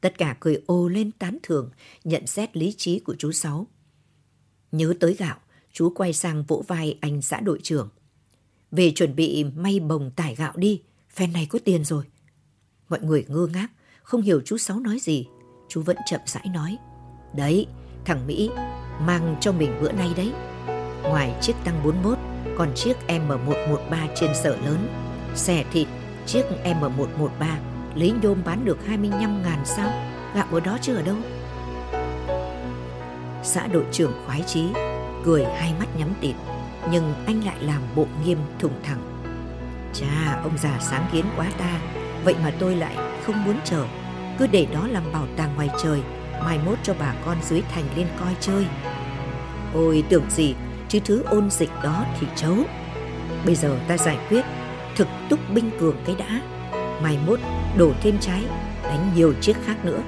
Tất 0.00 0.18
cả 0.18 0.36
cười 0.40 0.62
ô 0.66 0.88
lên 0.88 1.10
tán 1.12 1.38
thưởng, 1.42 1.70
nhận 2.04 2.26
xét 2.26 2.56
lý 2.56 2.74
trí 2.76 2.98
của 2.98 3.14
chú 3.18 3.32
Sáu. 3.32 3.66
Nhớ 4.72 4.94
tới 5.00 5.14
gạo, 5.14 5.36
chú 5.72 5.92
quay 5.94 6.12
sang 6.12 6.44
vỗ 6.48 6.64
vai 6.68 6.98
anh 7.00 7.22
xã 7.22 7.40
đội 7.40 7.60
trưởng. 7.62 7.88
Về 8.70 8.90
chuẩn 8.90 9.16
bị 9.16 9.44
may 9.44 9.80
bồng 9.80 10.10
tải 10.10 10.34
gạo 10.34 10.52
đi, 10.56 10.82
phen 11.10 11.32
này 11.32 11.46
có 11.50 11.58
tiền 11.64 11.84
rồi. 11.84 12.04
Mọi 12.88 13.00
người 13.02 13.24
ngơ 13.28 13.46
ngác, 13.52 13.72
không 14.02 14.22
hiểu 14.22 14.40
chú 14.44 14.58
Sáu 14.58 14.80
nói 14.80 14.98
gì. 14.98 15.26
Chú 15.68 15.82
vẫn 15.82 15.96
chậm 16.06 16.20
rãi 16.26 16.46
nói. 16.48 16.78
Đấy, 17.36 17.66
thằng 18.04 18.26
Mỹ 18.26 18.50
mang 19.06 19.36
cho 19.40 19.52
mình 19.52 19.78
bữa 19.80 19.92
nay 19.92 20.08
đấy. 20.16 20.32
Ngoài 21.02 21.34
chiếc 21.40 21.52
tăng 21.64 21.82
41, 21.84 22.18
còn 22.58 22.68
chiếc 22.74 22.96
M113 23.08 24.08
trên 24.14 24.30
sở 24.34 24.56
lớn. 24.64 24.88
Xẻ 25.34 25.64
thịt, 25.72 25.88
chiếc 26.26 26.44
M113 26.64 27.28
lấy 27.94 28.12
nhôm 28.22 28.38
bán 28.44 28.64
được 28.64 28.86
25 28.86 29.42
ngàn 29.42 29.58
sao? 29.64 29.90
Gạo 30.34 30.46
ở 30.52 30.60
đó 30.60 30.78
chứ 30.82 30.94
ở 30.94 31.02
đâu? 31.02 31.16
Xã 33.42 33.66
đội 33.66 33.84
trưởng 33.92 34.12
khoái 34.26 34.42
chí, 34.46 34.64
cười 35.24 35.44
hai 35.44 35.74
mắt 35.78 35.86
nhắm 35.98 36.08
tịt, 36.20 36.34
nhưng 36.90 37.14
anh 37.26 37.44
lại 37.44 37.56
làm 37.60 37.82
bộ 37.96 38.06
nghiêm 38.24 38.38
thùng 38.58 38.72
thẳng. 38.82 39.00
Chà, 39.92 40.40
ông 40.42 40.58
già 40.58 40.78
sáng 40.80 41.06
kiến 41.12 41.24
quá 41.36 41.46
ta, 41.58 41.80
vậy 42.24 42.34
mà 42.42 42.52
tôi 42.58 42.76
lại 42.76 42.96
không 43.26 43.44
muốn 43.44 43.56
chờ. 43.64 43.84
Cứ 44.38 44.46
để 44.46 44.66
đó 44.74 44.86
làm 44.88 45.12
bảo 45.12 45.26
tàng 45.36 45.54
ngoài 45.54 45.68
trời, 45.82 46.02
mai 46.44 46.58
mốt 46.66 46.78
cho 46.82 46.94
bà 46.98 47.14
con 47.24 47.36
dưới 47.42 47.62
thành 47.74 47.84
lên 47.96 48.06
coi 48.20 48.36
chơi. 48.40 48.66
Ôi 49.74 50.04
tưởng 50.08 50.30
gì, 50.30 50.54
chứ 50.88 50.98
thứ 51.04 51.22
ôn 51.22 51.50
dịch 51.50 51.70
đó 51.82 52.04
thì 52.20 52.26
chấu. 52.36 52.56
Bây 53.46 53.54
giờ 53.54 53.78
ta 53.88 53.96
giải 53.96 54.18
quyết, 54.28 54.44
thực 54.96 55.08
túc 55.30 55.38
binh 55.54 55.70
cường 55.80 55.96
cái 56.06 56.16
đã. 56.18 56.40
Mai 57.02 57.18
mốt 57.26 57.38
đổ 57.76 57.92
thêm 58.00 58.18
trái, 58.20 58.44
đánh 58.82 59.10
nhiều 59.14 59.34
chiếc 59.40 59.56
khác 59.66 59.84
nữa, 59.84 60.00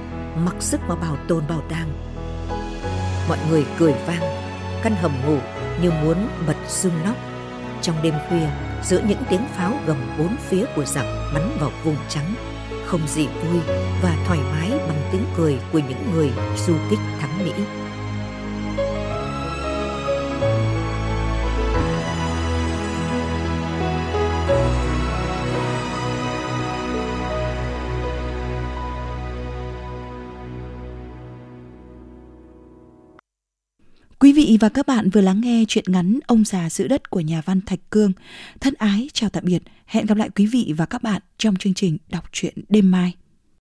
mặc 0.44 0.55
sức 0.61 0.81
mà 0.88 0.94
bảo 0.94 1.16
tồn 1.29 1.44
bảo 1.49 1.62
tàng 1.68 1.88
mọi 3.29 3.38
người 3.51 3.66
cười 3.79 3.94
vang 4.07 4.23
căn 4.83 4.94
hầm 5.01 5.12
ngủ 5.27 5.38
như 5.83 5.90
muốn 5.90 6.29
bật 6.47 6.57
rung 6.68 7.05
nóc 7.05 7.16
trong 7.83 7.97
đêm 8.03 8.14
khuya 8.29 8.49
giữa 8.83 9.01
những 9.09 9.23
tiếng 9.31 9.47
pháo 9.57 9.73
gầm 9.87 9.97
bốn 10.18 10.37
phía 10.37 10.64
của 10.77 10.85
giặc 10.85 11.05
bắn 11.35 11.51
vào 11.61 11.70
vùng 11.85 11.97
trắng 12.09 12.35
không 12.94 13.09
gì 13.09 13.26
vui 13.26 13.61
và 14.02 14.16
thoải 14.26 14.38
mái 14.52 14.70
bằng 14.70 15.09
tiếng 15.12 15.24
cười 15.37 15.59
của 15.72 15.78
những 15.88 16.12
người 16.14 16.30
du 16.66 16.74
kích 16.90 16.98
thắng 17.20 17.44
mỹ. 17.44 17.52
Vị 34.54 34.58
và 34.58 34.68
các 34.68 34.86
bạn 34.86 35.10
vừa 35.10 35.20
lắng 35.20 35.40
nghe 35.40 35.64
chuyện 35.68 35.84
ngắn 35.88 36.18
Ông 36.26 36.44
già 36.44 36.70
giữ 36.70 36.88
đất 36.88 37.10
của 37.10 37.20
nhà 37.20 37.42
văn 37.44 37.60
Thạch 37.60 37.78
Cương. 37.90 38.12
Thân 38.60 38.74
ái 38.78 39.08
chào 39.12 39.30
tạm 39.30 39.44
biệt, 39.46 39.62
hẹn 39.86 40.06
gặp 40.06 40.16
lại 40.16 40.30
quý 40.36 40.46
vị 40.46 40.74
và 40.76 40.86
các 40.86 41.02
bạn 41.02 41.22
trong 41.38 41.56
chương 41.56 41.74
trình 41.74 41.98
đọc 42.08 42.24
truyện 42.32 42.54
đêm 42.68 42.90
mai. 42.90 43.14